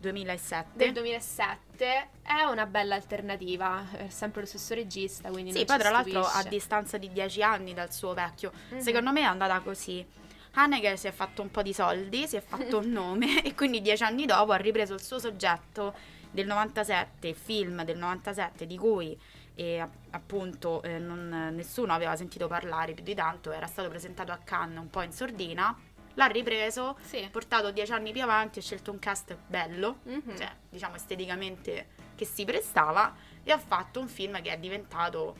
2007. 0.00 0.76
del 0.76 0.92
2007 0.92 2.08
è 2.22 2.42
una 2.50 2.66
bella 2.66 2.94
alternativa, 2.94 3.86
è 3.96 4.08
sempre 4.08 4.42
lo 4.42 4.46
stesso 4.46 4.74
regista, 4.74 5.30
quindi 5.30 5.52
Sì, 5.52 5.64
poi 5.64 5.78
tra 5.78 5.90
l'altro 5.90 6.24
a 6.24 6.42
distanza 6.44 6.98
di 6.98 7.10
10 7.10 7.42
anni 7.42 7.74
dal 7.74 7.92
suo 7.92 8.12
vecchio. 8.14 8.52
Mhm. 8.70 8.80
Secondo 8.80 9.12
me 9.12 9.20
è 9.20 9.24
andata 9.24 9.58
così. 9.60 10.04
Haneke 10.56 10.96
si 10.96 11.08
è 11.08 11.10
fatto 11.10 11.42
un 11.42 11.50
po' 11.50 11.62
di 11.62 11.72
soldi, 11.72 12.28
si 12.28 12.36
è 12.36 12.40
fatto 12.40 12.78
un 12.84 12.90
nome 12.90 13.42
e 13.42 13.54
quindi 13.54 13.80
dieci 13.80 14.04
anni 14.04 14.24
dopo 14.26 14.52
ha 14.52 14.56
ripreso 14.56 14.94
il 14.94 15.02
suo 15.02 15.18
soggetto 15.18 15.94
del 16.34 16.46
97, 16.48 17.32
film 17.32 17.84
del 17.84 17.96
97 17.96 18.66
di 18.66 18.76
cui 18.76 19.16
eh, 19.54 19.78
app- 19.78 19.94
appunto 20.10 20.82
eh, 20.82 20.98
non- 20.98 21.52
nessuno 21.54 21.92
aveva 21.92 22.16
sentito 22.16 22.48
parlare 22.48 22.92
più 22.92 23.04
di 23.04 23.14
tanto, 23.14 23.52
era 23.52 23.66
stato 23.68 23.88
presentato 23.88 24.32
a 24.32 24.38
Cannes 24.38 24.80
un 24.80 24.90
po' 24.90 25.02
in 25.02 25.12
sordina, 25.12 25.78
l'ha 26.14 26.26
ripreso, 26.26 26.96
Sì. 27.02 27.28
portato 27.30 27.70
dieci 27.70 27.92
anni 27.92 28.10
più 28.10 28.22
avanti, 28.22 28.58
ha 28.58 28.62
scelto 28.62 28.90
un 28.90 28.98
cast 28.98 29.36
bello, 29.46 29.98
Mhm. 30.02 30.36
cioè 30.36 30.50
diciamo 30.68 30.96
esteticamente 30.96 31.86
che 32.16 32.24
si 32.24 32.44
prestava 32.44 33.14
e 33.44 33.52
ha 33.52 33.58
fatto 33.58 34.00
un 34.00 34.08
film 34.08 34.42
che 34.42 34.50
è 34.52 34.58
diventato 34.58 35.36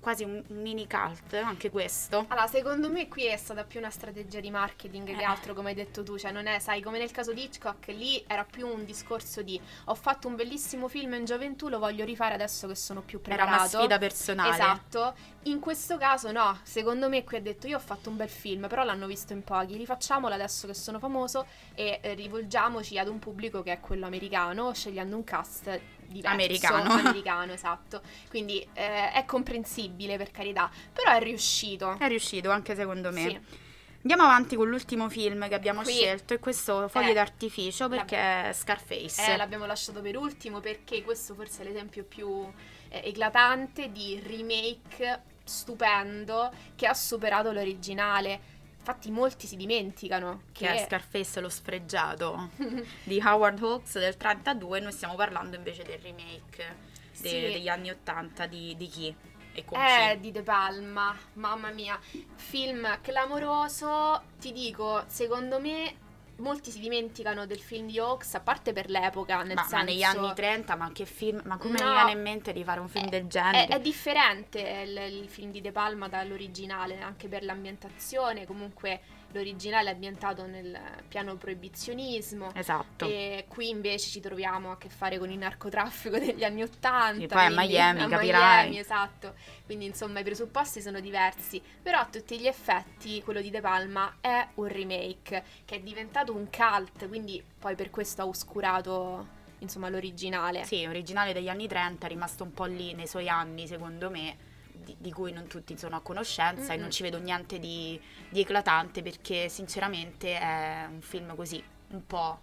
quasi 0.00 0.24
un 0.24 0.42
mini 0.48 0.86
cult, 0.88 1.34
anche 1.34 1.70
questo. 1.70 2.24
Allora, 2.28 2.46
secondo 2.46 2.90
me 2.90 3.06
qui 3.08 3.26
è 3.26 3.36
stata 3.36 3.64
più 3.64 3.78
una 3.80 3.90
strategia 3.90 4.40
di 4.40 4.50
marketing 4.50 5.06
che 5.14 5.20
Eh. 5.20 5.24
altro, 5.24 5.52
come 5.54 5.68
hai 5.70 5.74
detto 5.74 6.02
tu, 6.02 6.16
cioè 6.18 6.32
non 6.32 6.46
è, 6.46 6.58
sai, 6.58 6.80
come 6.80 6.98
nel 6.98 7.10
caso 7.10 7.32
di 7.32 7.42
Hitchcock, 7.44 7.88
lì 7.88 8.22
era 8.26 8.44
più 8.44 8.66
un 8.66 8.84
discorso 8.84 9.42
di 9.42 9.60
ho 9.84 9.94
fatto 9.94 10.26
un 10.26 10.36
bellissimo 10.36 10.88
film 10.88 11.14
in 11.14 11.24
gioventù, 11.26 11.68
lo 11.68 11.78
voglio 11.78 12.04
rifare 12.04 12.34
adesso 12.34 12.66
che 12.66 12.74
sono 12.74 13.02
più 13.02 13.20
Era 13.22 13.34
preparato. 13.44 13.60
una 13.60 13.68
sfida 13.68 13.98
personale. 13.98 14.50
Esatto, 14.54 15.14
in 15.44 15.60
questo 15.60 15.98
caso 15.98 16.32
no, 16.32 16.58
secondo 16.62 17.08
me 17.08 17.22
qui 17.24 17.36
ha 17.36 17.40
detto 17.42 17.66
io 17.66 17.76
ho 17.76 17.80
fatto 17.80 18.08
un 18.10 18.16
bel 18.16 18.28
film, 18.30 18.68
però 18.68 18.84
l'hanno 18.84 19.06
visto 19.06 19.32
in 19.34 19.44
pochi, 19.44 19.76
rifacciamolo 19.76 20.32
adesso 20.34 20.66
che 20.66 20.74
sono 20.74 20.98
famoso 20.98 21.46
e 21.74 21.98
eh, 22.02 22.14
rivolgiamoci 22.14 22.98
ad 22.98 23.08
un 23.08 23.18
pubblico 23.18 23.62
che 23.62 23.72
è 23.72 23.80
quello 23.80 24.06
americano, 24.06 24.72
scegliendo 24.72 25.14
un 25.14 25.24
cast 25.24 25.80
diverso. 26.10 26.34
Americano. 26.36 26.92
Americano, 27.08 27.52
esatto. 27.52 28.02
Quindi 28.28 28.60
eh, 28.74 29.12
è 29.12 29.24
comprensibile 29.24 30.16
per 30.16 30.30
carità, 30.30 30.70
però 30.92 31.12
è 31.12 31.20
riuscito. 31.20 31.96
È 31.98 32.08
riuscito 32.08 32.50
anche 32.50 32.74
secondo 32.74 33.10
me. 33.10 33.28
Sì. 33.28 33.68
Andiamo 34.02 34.22
avanti 34.22 34.56
con 34.56 34.66
l'ultimo 34.68 35.10
film 35.10 35.46
che 35.46 35.54
abbiamo 35.54 35.82
Qui- 35.82 35.92
scelto 35.92 36.32
e 36.32 36.38
questo 36.38 36.88
Foglie 36.88 37.10
Eh, 37.10 37.14
d'artificio 37.14 37.88
perché 37.88 38.16
è 38.48 38.52
Scarface. 38.54 39.32
Eh, 39.32 39.36
l'abbiamo 39.36 39.66
lasciato 39.66 40.00
per 40.00 40.16
ultimo 40.16 40.60
perché 40.60 41.02
questo 41.02 41.34
forse 41.34 41.60
è 41.62 41.64
l'esempio 41.66 42.04
più 42.04 42.50
eh, 42.88 43.02
eclatante 43.04 43.92
di 43.92 44.18
remake 44.24 45.22
stupendo 45.44 46.50
che 46.76 46.86
ha 46.86 46.94
superato 46.94 47.52
l'originale. 47.52 48.58
Infatti 48.80 49.10
molti 49.10 49.46
si 49.46 49.56
dimenticano 49.56 50.42
che, 50.52 50.66
che 50.66 50.74
è 50.74 50.84
Scarface 50.86 51.40
lo 51.40 51.48
sfregiato 51.48 52.48
di 53.04 53.20
Howard 53.24 53.62
Hawks 53.62 53.98
del 53.98 54.16
32, 54.16 54.80
noi 54.80 54.92
stiamo 54.92 55.14
parlando 55.14 55.54
invece 55.56 55.82
del 55.84 55.98
remake 56.00 56.88
de- 57.20 57.28
Sì. 57.28 57.40
degli 57.40 57.68
anni 57.68 57.90
80 57.90 58.46
di, 58.46 58.74
di 58.76 58.86
chi? 58.88 59.14
E 59.52 59.64
con 59.64 59.78
Eh, 59.80 60.12
chi? 60.14 60.20
di 60.20 60.30
De 60.32 60.42
Palma, 60.42 61.14
mamma 61.34 61.70
mia, 61.70 61.98
film 62.36 63.00
clamoroso, 63.02 64.22
ti 64.38 64.52
dico, 64.52 65.04
secondo 65.08 65.60
me 65.60 65.99
molti 66.40 66.70
si 66.70 66.80
dimenticano 66.80 67.46
del 67.46 67.60
film 67.60 67.86
di 67.86 67.98
Hawks, 67.98 68.34
a 68.34 68.40
parte 68.40 68.72
per 68.72 68.88
l'epoca, 68.90 69.42
nel 69.42 69.54
Ma, 69.54 69.60
senso... 69.62 69.76
ma 69.76 69.82
negli 69.82 70.02
anni 70.02 70.32
30, 70.34 70.74
ma 70.76 70.90
che 70.92 71.04
film? 71.04 71.40
Ma 71.44 71.56
come 71.58 71.78
No. 71.78 71.84
mi 71.86 71.90
viene 71.92 72.10
in 72.12 72.20
mente 72.22 72.52
di 72.52 72.64
fare 72.64 72.80
un 72.80 72.88
film 72.88 73.08
del 73.08 73.24
È, 73.24 73.26
genere? 73.26 73.66
è 73.66 73.80
differente 73.80 74.60
il, 74.60 74.96
il 75.22 75.28
film 75.28 75.50
di 75.50 75.60
De 75.60 75.72
Palma 75.72 76.08
dall'originale, 76.08 77.00
anche 77.00 77.28
per 77.28 77.42
l'ambientazione, 77.44 78.46
comunque 78.46 79.00
l'originale 79.32 79.90
è 79.90 79.92
ambientato 79.92 80.46
nel 80.46 80.78
piano 81.08 81.36
proibizionismo. 81.36 82.52
Esatto. 82.54 83.06
E 83.06 83.44
qui 83.48 83.68
invece 83.68 84.08
ci 84.08 84.20
troviamo 84.20 84.72
a 84.72 84.78
che 84.78 84.88
fare 84.88 85.18
con 85.18 85.30
il 85.30 85.38
narcotraffico 85.38 86.18
degli 86.18 86.44
anni 86.44 86.62
Ottanta. 86.62 87.20
Sì, 87.20 87.26
poi 87.26 87.46
a 87.46 87.50
Miami, 87.50 88.02
a 88.02 88.08
capirai. 88.08 88.68
Miami, 88.68 88.78
esatto. 88.78 89.34
Quindi 89.64 89.86
insomma 89.86 90.20
i 90.20 90.24
presupposti 90.24 90.80
sono 90.80 91.00
diversi. 91.00 91.62
Però 91.82 91.98
a 91.98 92.06
tutti 92.06 92.38
gli 92.38 92.46
effetti 92.46 93.22
quello 93.22 93.40
di 93.40 93.50
De 93.50 93.60
Palma 93.60 94.16
è 94.20 94.46
un 94.54 94.68
remake 94.68 95.44
che 95.64 95.76
è 95.76 95.80
diventato 95.80 96.34
un 96.34 96.48
cult, 96.50 97.08
quindi 97.08 97.42
poi 97.58 97.74
per 97.74 97.90
questo 97.90 98.22
ha 98.22 98.26
oscurato 98.26 99.38
insomma 99.60 99.88
l'originale. 99.88 100.64
Sì, 100.64 100.84
originale 100.86 101.32
degli 101.32 101.48
anni 101.48 101.68
30, 101.68 102.06
è 102.06 102.08
rimasto 102.08 102.44
un 102.44 102.52
po' 102.52 102.64
lì 102.64 102.94
nei 102.94 103.06
suoi 103.06 103.28
anni, 103.28 103.66
secondo 103.66 104.10
me, 104.10 104.36
di, 104.84 104.96
di 104.98 105.12
cui 105.12 105.32
non 105.32 105.46
tutti 105.46 105.76
sono 105.78 105.96
a 105.96 106.00
conoscenza 106.00 106.72
e 106.72 106.74
Mm-mm. 106.74 106.80
non 106.80 106.90
ci 106.90 107.02
vedo 107.02 107.18
niente 107.18 107.58
di, 107.58 108.00
di 108.28 108.40
eclatante 108.40 109.02
perché 109.02 109.48
sinceramente 109.48 110.38
è 110.38 110.86
un 110.90 111.00
film 111.00 111.34
così, 111.34 111.62
un 111.90 112.06
po' 112.06 112.40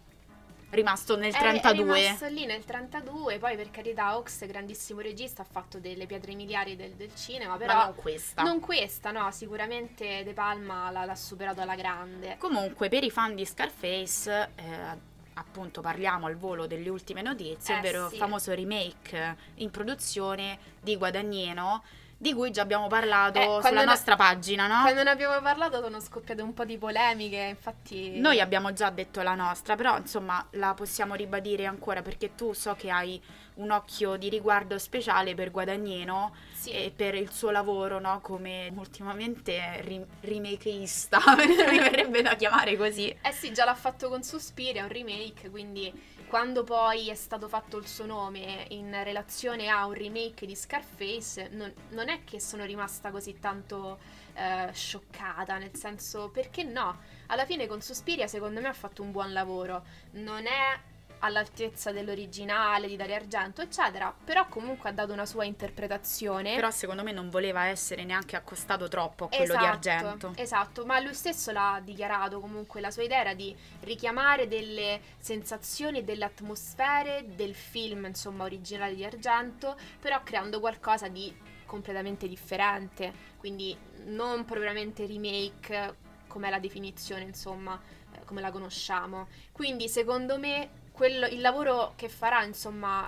rimasto 0.70 1.16
nel 1.16 1.34
È- 1.34 1.38
32. 1.40 1.98
È 1.98 2.04
rimasto 2.04 2.26
lì 2.28 2.46
nel 2.46 2.66
32, 2.66 3.40
poi 3.40 3.56
per 3.56 3.72
carità 3.72 4.18
Ox, 4.18 4.46
grandissimo 4.46 5.00
regista, 5.00 5.42
ha 5.42 5.46
fatto 5.50 5.80
delle 5.80 6.06
pietre 6.06 6.36
miliari 6.36 6.76
del, 6.76 6.92
del 6.94 7.16
cinema, 7.16 7.56
però 7.58 7.74
ma 7.74 7.86
non 7.86 7.96
questa. 7.96 8.44
non 8.44 8.60
questa, 8.60 9.12
no, 9.12 9.32
sicuramente 9.32 10.24
De 10.24 10.34
Palma 10.34 10.90
l'ha, 10.92 11.06
l'ha 11.06 11.16
superato 11.16 11.62
alla 11.62 11.76
grande. 11.76 12.36
Comunque, 12.38 12.90
per 12.90 13.04
i 13.04 13.10
fan 13.10 13.34
di 13.36 13.46
Scarface, 13.46 14.50
eh, 14.56 15.16
appunto 15.36 15.82
parliamo 15.82 16.26
al 16.26 16.36
volo 16.36 16.68
delle 16.68 16.90
ultime 16.90 17.22
notizie, 17.22 17.76
Eh, 17.76 17.78
ovvero 17.78 18.08
sì. 18.10 18.16
il 18.16 18.20
famoso 18.20 18.54
remake 18.54 19.38
in 19.56 19.72
produzione 19.72 20.58
di 20.82 20.98
Guadagnino, 20.98 21.84
di 22.20 22.34
cui 22.34 22.50
già 22.50 22.64
abbiamo 22.64 22.88
parlato 22.88 23.40
Eh, 23.60 23.62
sulla 23.64 23.84
no- 23.84 23.92
nostra 23.92 24.16
pagina, 24.16 24.66
no? 24.68 24.82
Quando 24.82 25.04
ne 25.04 25.10
abbiamo 25.12 25.40
parlato 25.40 25.80
sono 25.82 26.00
scoppiate 26.00 26.42
un 26.42 26.54
po' 26.54 26.66
di 26.66 26.78
polemiche, 26.78 27.38
infatti... 27.38 28.20
Noi 28.20 28.40
abbiamo 28.42 28.74
già 28.74 28.90
detto 28.90 29.22
la 29.22 29.36
nostra, 29.36 29.76
però 29.76 29.98
insomma 29.98 30.44
la 30.52 30.74
possiamo 30.74 31.14
ribadire 31.14 31.66
ancora 31.68 32.02
perché 32.02 32.34
tu 32.34 32.54
so 32.54 32.74
che 32.76 32.90
hai 32.90 33.22
un 33.56 33.70
occhio 33.72 34.18
di 34.18 34.30
riguardo 34.30 34.78
speciale 34.80 35.34
per 35.36 35.52
Guadagnino 35.52 36.34
Sì. 36.54 36.72
e 36.72 36.92
per 36.96 37.14
il 37.16 37.32
suo 37.32 37.52
lavoro, 37.52 38.00
no? 38.00 38.20
Come 38.22 38.72
ultimamente 38.76 39.82
ri- 39.82 40.06
remakeista, 40.22 41.20
mi 41.38 41.56
verrebbe 41.80 42.22
da 42.24 42.36
chiamare 42.36 42.76
così. 42.78 43.08
Eh 43.22 43.32
sì, 43.32 43.52
già 43.54 43.64
l'ha 43.66 43.76
fatto 43.76 44.10
con 44.10 44.24
Suspiria, 44.24 44.82
è 44.82 44.84
un 44.84 44.90
remake, 44.92 45.50
quindi 45.50 45.92
quando 46.28 46.64
poi 46.64 47.10
è 47.10 47.16
stato 47.16 47.48
fatto 47.48 47.78
il 47.78 47.88
suo 47.88 48.06
nome 48.06 48.66
in 48.70 48.92
relazione 49.04 49.70
a 49.70 49.86
un 49.86 49.94
remake 49.94 50.46
di 50.46 50.56
Scarface, 50.56 51.50
non, 51.52 51.74
non 51.90 52.10
è 52.10 52.24
che 52.24 52.40
sono 52.42 52.66
rimasta 52.66 53.12
così 53.12 53.40
tanto 53.40 53.98
eh, 54.34 54.70
scioccata, 54.74 55.58
nel 55.58 55.76
senso, 55.76 56.30
perché 56.30 56.64
no? 56.64 57.00
Alla 57.28 57.46
fine 57.46 57.66
con 57.66 57.82
Suspiria 57.82 58.28
secondo 58.28 58.60
me 58.60 58.68
ha 58.68 58.74
fatto 58.74 59.02
un 59.02 59.12
buon 59.12 59.32
lavoro, 59.32 59.84
non 60.12 60.46
è 60.46 60.80
all'altezza 61.20 61.92
dell'originale 61.92 62.88
di 62.88 62.96
Dario 62.96 63.16
Argento, 63.16 63.62
eccetera, 63.62 64.14
però 64.24 64.48
comunque 64.48 64.90
ha 64.90 64.94
dato 64.94 65.14
una 65.14 65.26
sua 65.26 65.46
interpretazione. 65.46 66.56
Però 66.56 66.72
secondo 66.72 67.04
me 67.04 67.12
non 67.12 67.30
voleva 67.30 67.66
essere 67.66 68.04
neanche 68.04 68.36
accostato 68.36 68.88
troppo 68.88 69.26
a 69.26 69.30
quello 69.30 69.56
di 69.56 69.66
Argento. 69.66 70.34
Esatto, 70.36 70.86
ma 70.86 71.00
lui 71.00 71.14
stesso 71.14 71.52
l'ha 71.52 71.82
dichiarato 71.84 72.40
comunque, 72.40 72.82
la 72.82 72.92
sua 72.92 73.04
idea 73.04 73.20
era 73.20 73.34
di 73.34 73.56
richiamare 73.82 74.48
delle 74.48 75.02
sensazioni 75.18 76.00
e 76.00 76.04
delle 76.04 76.26
atmosfere 76.26 77.26
del 77.36 77.56
film, 77.56 78.06
insomma, 78.06 78.44
originale 78.44 78.96
di 78.96 79.04
Argento, 79.04 79.78
però 80.00 80.22
creando 80.24 80.60
qualcosa 80.60 81.08
di 81.08 81.36
completamente 81.66 82.28
differente, 82.28 83.14
quindi 83.38 83.78
non 84.06 84.46
propriamente 84.46 85.06
remake 85.06 85.96
come 86.28 86.50
la 86.50 86.60
definizione, 86.60 87.24
insomma, 87.24 87.80
eh, 88.14 88.24
come 88.26 88.42
la 88.42 88.52
conosciamo. 88.52 89.28
Quindi 89.52 89.90
secondo 89.90 90.38
me 90.40 90.70
quello- 90.98 91.28
il 91.28 91.40
lavoro 91.40 91.94
che 91.96 92.10
farà, 92.10 92.44
insomma, 92.44 93.08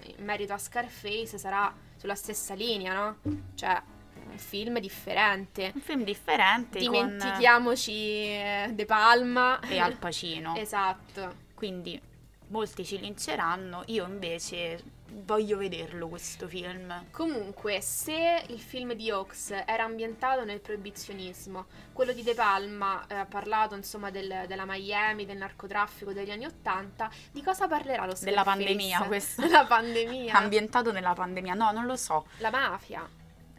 eh, 0.00 0.14
in 0.16 0.24
merito 0.24 0.52
a 0.52 0.58
Scarface 0.58 1.36
sarà 1.36 1.74
sulla 1.96 2.14
stessa 2.14 2.54
linea, 2.54 2.94
no? 2.94 3.16
Cioè 3.54 3.82
un 4.30 4.38
film 4.38 4.78
differente. 4.78 5.72
Un 5.74 5.80
film 5.80 6.04
differente 6.04 6.78
con 6.84 6.92
Dimentichiamoci 6.92 7.92
eh, 7.92 8.70
De 8.72 8.84
Palma 8.86 9.58
e 9.60 9.78
Al 9.78 9.96
Pacino. 9.96 10.54
esatto. 10.56 11.34
Quindi 11.54 12.00
molti 12.48 12.84
ci 12.84 12.98
linceranno, 12.98 13.82
io 13.86 14.06
invece 14.06 14.80
voglio 15.14 15.56
vederlo 15.56 16.08
questo 16.08 16.48
film. 16.48 17.06
Comunque, 17.10 17.80
se 17.80 18.44
il 18.48 18.60
film 18.60 18.94
di 18.94 19.10
Hawks 19.10 19.50
era 19.50 19.84
ambientato 19.84 20.44
nel 20.44 20.60
proibizionismo, 20.60 21.66
quello 21.92 22.12
di 22.12 22.22
De 22.22 22.34
Palma 22.34 23.04
eh, 23.06 23.14
ha 23.14 23.26
parlato 23.26 23.74
insomma 23.74 24.10
del- 24.10 24.44
della 24.46 24.64
Miami, 24.66 25.26
del 25.26 25.36
narcotraffico 25.36 26.12
degli 26.12 26.30
anni 26.30 26.46
Ottanta, 26.46 27.10
di 27.30 27.42
cosa 27.42 27.68
parlerà 27.68 28.04
lo 28.06 28.14
Scarface? 28.14 28.24
Della 28.24 28.42
pandemia, 28.44 29.02
questo. 29.04 29.40
Della 29.46 29.66
pandemia. 29.66 30.34
Ambientato 30.34 30.92
nella 30.92 31.12
pandemia, 31.14 31.54
no, 31.54 31.70
non 31.72 31.86
lo 31.86 31.96
so. 31.96 32.26
La 32.38 32.50
mafia. 32.50 33.08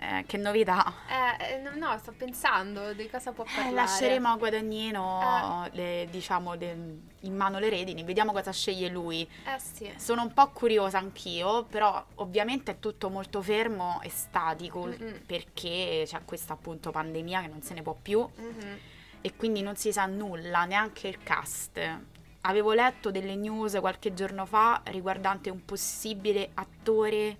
Eh, 0.06 0.26
che 0.26 0.36
novità. 0.36 0.94
Eh, 1.40 1.54
eh, 1.54 1.58
no, 1.62 1.72
no, 1.76 1.98
sto 1.98 2.12
pensando 2.12 2.92
di 2.94 3.10
cosa 3.10 3.32
può 3.32 3.46
Eh, 3.46 3.48
parlare. 3.56 3.74
lasceremo 3.74 4.28
a 4.28 4.36
Guadagnino 4.36 5.70
le- 5.72 6.08
diciamo 6.12 6.56
le- 6.56 6.98
in 7.22 7.34
mano 7.34 7.58
le 7.58 7.70
redini, 7.70 8.04
vediamo 8.04 8.34
cosa 8.34 8.52
sceglie 8.52 8.90
lui. 8.90 9.22
Eh 9.46 9.58
sì. 9.60 9.90
Sono 9.96 10.24
un 10.24 10.34
po' 10.34 10.50
curiosa 10.50 10.98
anch'io, 10.98 11.64
però 11.64 12.04
ovviamente 12.16 12.72
è 12.72 12.80
tutto 12.80 13.10
molto 13.10 13.42
fermo 13.42 14.02
e 14.04 14.10
statico 14.10 14.86
Mm-mm. 14.88 15.22
perché 15.26 16.04
c'è 16.06 16.20
questa 16.26 16.52
appunto 16.52 16.92
pandemia 16.92 17.40
che 17.42 17.48
non 17.48 17.62
se 17.62 17.74
ne 17.74 17.82
può 17.82 17.94
più 18.00 18.20
Mhm. 18.36 18.78
e 19.22 19.36
quindi 19.38 19.62
non 19.62 19.78
si 19.78 19.94
sa 19.94 20.06
nulla, 20.06 20.66
neanche 20.66 21.08
il 21.08 21.24
cast. 21.24 21.80
Avevo 22.42 22.74
letto 22.74 23.10
delle 23.10 23.36
news 23.36 23.78
qualche 23.80 24.14
giorno 24.14 24.46
fa 24.46 24.82
riguardante 24.88 25.50
un 25.50 25.64
possibile 25.64 26.50
attore 26.56 27.38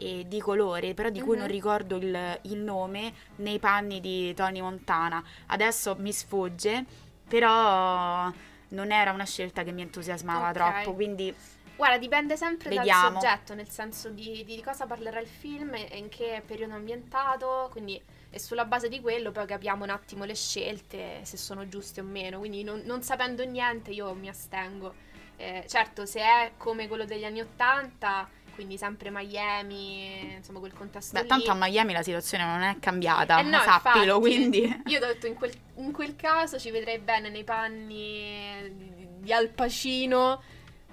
eh, 0.00 0.24
di 0.26 0.40
colore, 0.40 0.94
però 0.94 1.10
di 1.10 1.20
cui 1.20 1.34
Mhm. 1.34 1.40
non 1.40 1.48
ricordo 1.48 1.96
il, 1.96 2.38
il 2.42 2.58
nome, 2.58 3.12
nei 3.36 3.58
panni 3.58 4.00
di 4.00 4.34
Tony 4.34 4.60
Montana. 4.60 5.22
Adesso 5.46 5.96
mi 5.98 6.12
sfugge, 6.12 6.84
però 7.28 8.32
non 8.68 8.92
era 8.92 9.12
una 9.12 9.24
scelta 9.24 9.62
che 9.62 9.72
mi 9.72 9.82
entusiasmava 9.82 10.48
Ok. 10.48 10.52
troppo, 10.52 10.94
quindi 10.94 11.34
Guarda, 11.76 11.96
dipende 11.96 12.36
sempre 12.36 12.68
Vediamo. 12.68 13.20
dal 13.20 13.22
soggetto, 13.22 13.54
nel 13.54 13.68
senso 13.70 14.10
di, 14.10 14.44
di 14.44 14.60
cosa 14.62 14.86
parlerà 14.86 15.18
il 15.18 15.26
film 15.26 15.74
e 15.74 15.96
in 15.96 16.08
che 16.10 16.42
periodo 16.44 16.74
è 16.74 16.76
ambientato, 16.76 17.68
quindi 17.70 18.00
e 18.28 18.38
sulla 18.38 18.66
base 18.66 18.88
di 18.88 19.00
quello 19.00 19.32
poi 19.32 19.46
capiamo 19.46 19.84
un 19.84 19.90
attimo 19.90 20.24
le 20.24 20.34
scelte, 20.34 21.20
se 21.24 21.36
sono 21.38 21.68
giuste 21.68 22.00
o 22.00 22.04
meno, 22.04 22.38
quindi 22.38 22.62
non, 22.62 22.82
non 22.84 23.02
sapendo 23.02 23.42
niente 23.44 23.92
io 23.92 24.12
mi 24.14 24.28
astengo. 24.28 24.94
Eh, 25.36 25.64
certo, 25.68 26.04
se 26.04 26.20
è 26.20 26.52
come 26.58 26.86
quello 26.86 27.06
degli 27.06 27.24
anni 27.24 27.40
Ottanta, 27.40 28.28
quindi 28.50 28.76
sempre 28.76 29.10
Miami, 29.10 30.34
insomma 30.36 30.58
quel 30.58 30.72
contesto 30.72 31.14
beh, 31.14 31.22
lì. 31.22 31.28
tanto 31.28 31.50
a 31.50 31.54
Miami 31.54 31.92
la 31.92 32.02
situazione 32.02 32.44
non 32.44 32.62
è 32.62 32.78
cambiata, 32.78 33.40
Eh 33.40 33.42
no, 33.42 33.60
sappilo, 33.60 34.16
infatti. 34.16 34.20
quindi... 34.20 34.82
Io 34.86 34.98
ho 34.98 35.06
detto 35.06 35.26
in 35.26 35.34
quel, 35.34 35.52
in 35.76 35.92
quel 35.92 36.16
caso 36.16 36.58
ci 36.58 36.70
vedrei 36.70 36.98
bene 36.98 37.28
nei 37.28 37.44
panni 37.44 39.18
di, 39.18 39.32
Al 39.32 39.48
Pacino 39.48 40.42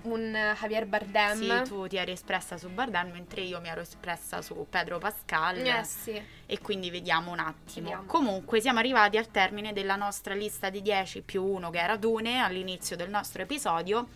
un 0.03 0.31
Javier 0.59 0.85
Bardem. 0.85 1.63
Sì, 1.63 1.69
tu 1.69 1.87
ti 1.87 1.97
eri 1.97 2.11
espressa 2.11 2.57
su 2.57 2.69
Bardem, 2.69 3.11
mentre 3.11 3.41
io 3.41 3.59
mi 3.59 3.67
ero 3.67 3.81
espressa 3.81 4.41
su 4.41 4.65
Pedro 4.69 4.99
Pascal. 4.99 5.57
Eh 5.57 5.83
sì. 5.83 6.21
E 6.45 6.59
quindi 6.59 6.89
vediamo 6.89 7.31
un 7.31 7.39
attimo. 7.39 7.89
Vediamo. 7.89 8.05
Comunque 8.05 8.61
siamo 8.61 8.79
arrivati 8.79 9.17
al 9.17 9.29
termine 9.29 9.73
della 9.73 9.95
nostra 9.95 10.33
lista 10.33 10.69
di 10.69 10.81
10 10.81 11.23
più 11.23 11.43
1 11.43 11.69
che 11.69 11.79
era 11.79 11.97
Dune 11.97 12.39
all'inizio 12.39 12.95
del 12.95 13.09
nostro 13.09 13.41
episodio. 13.41 14.07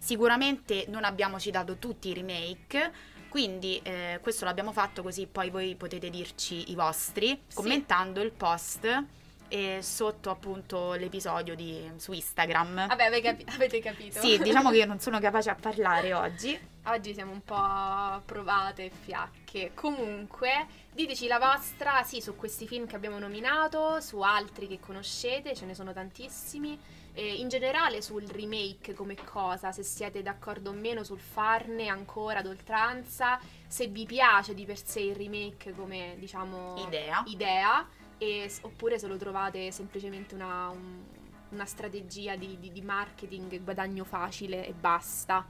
Sicuramente 0.00 0.86
non 0.88 1.04
abbiamo 1.04 1.38
citato 1.38 1.76
tutti 1.76 2.08
i 2.08 2.14
remake, 2.14 2.90
quindi 3.28 3.78
eh, 3.84 4.18
questo 4.22 4.46
l'abbiamo 4.46 4.72
fatto 4.72 5.02
così 5.02 5.26
poi 5.26 5.50
voi 5.50 5.74
potete 5.76 6.08
dirci 6.08 6.70
i 6.70 6.74
vostri 6.74 7.38
Sì. 7.46 7.54
commentando 7.54 8.22
il 8.22 8.32
post 8.32 9.04
e 9.46 9.80
sotto 9.82 10.30
appunto 10.30 10.94
l'episodio 10.94 11.54
di, 11.54 11.90
su 11.96 12.12
Instagram. 12.12 12.86
Vabbè, 12.86 13.04
ave 13.04 13.20
capi- 13.20 13.44
avete 13.48 13.80
capito. 13.80 14.20
Sì, 14.20 14.38
diciamo 14.38 14.70
che 14.70 14.78
io 14.78 14.86
non 14.86 15.00
sono 15.00 15.20
capace 15.20 15.50
a 15.50 15.54
parlare 15.54 16.14
oggi. 16.14 16.58
Oggi 16.84 17.12
siamo 17.12 17.32
un 17.32 17.42
po' 17.42 18.22
provate 18.24 18.86
e 18.86 18.90
fiacche. 18.90 19.72
Comunque, 19.74 20.66
diteci 20.92 21.26
la 21.26 21.38
vostra, 21.38 22.02
sì, 22.04 22.22
su 22.22 22.36
questi 22.36 22.66
film 22.66 22.86
che 22.86 22.96
abbiamo 22.96 23.18
nominato, 23.18 24.00
su 24.00 24.20
altri 24.20 24.66
che 24.66 24.80
conoscete, 24.80 25.54
ce 25.54 25.66
ne 25.66 25.74
sono 25.74 25.92
tantissimi. 25.92 26.78
E 27.12 27.34
in 27.34 27.48
generale 27.48 28.02
sul 28.02 28.24
remake 28.26 28.94
come 28.94 29.16
cosa, 29.16 29.72
se 29.72 29.82
siete 29.82 30.22
d'accordo 30.22 30.70
o 30.70 30.72
meno 30.72 31.02
sul 31.02 31.18
farne 31.18 31.88
ancora 31.88 32.38
ad 32.38 32.46
oltranza, 32.46 33.38
se 33.66 33.88
vi 33.88 34.06
piace 34.06 34.54
di 34.54 34.64
per 34.64 34.82
sé 34.82 35.00
il 35.00 35.16
remake 35.16 35.74
come, 35.74 36.14
diciamo, 36.18 36.76
Idea. 36.86 37.22
idea 37.26 37.86
e- 38.16 38.50
oppure 38.62 38.98
se 38.98 39.06
lo 39.08 39.16
trovate 39.16 39.70
semplicemente 39.72 40.34
una, 40.34 40.68
un- 40.68 41.02
una 41.50 41.64
strategia 41.64 42.36
di, 42.36 42.58
di- 42.60 42.70
di 42.70 42.80
marketing, 42.82 43.60
guadagno 43.62 44.04
facile 44.04 44.66
e 44.66 44.72
basta. 44.72 45.46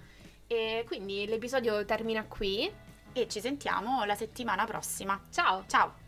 E 0.46 0.85
quindi 0.87 1.27
l'episodio 1.27 1.85
termina 1.85 2.25
qui. 2.25 2.73
E 3.12 3.27
ci 3.29 3.40
sentiamo 3.40 4.05
la 4.05 4.14
settimana 4.14 4.64
prossima. 4.64 5.20
Ciao! 5.31 5.64
Ciao! 5.66 5.99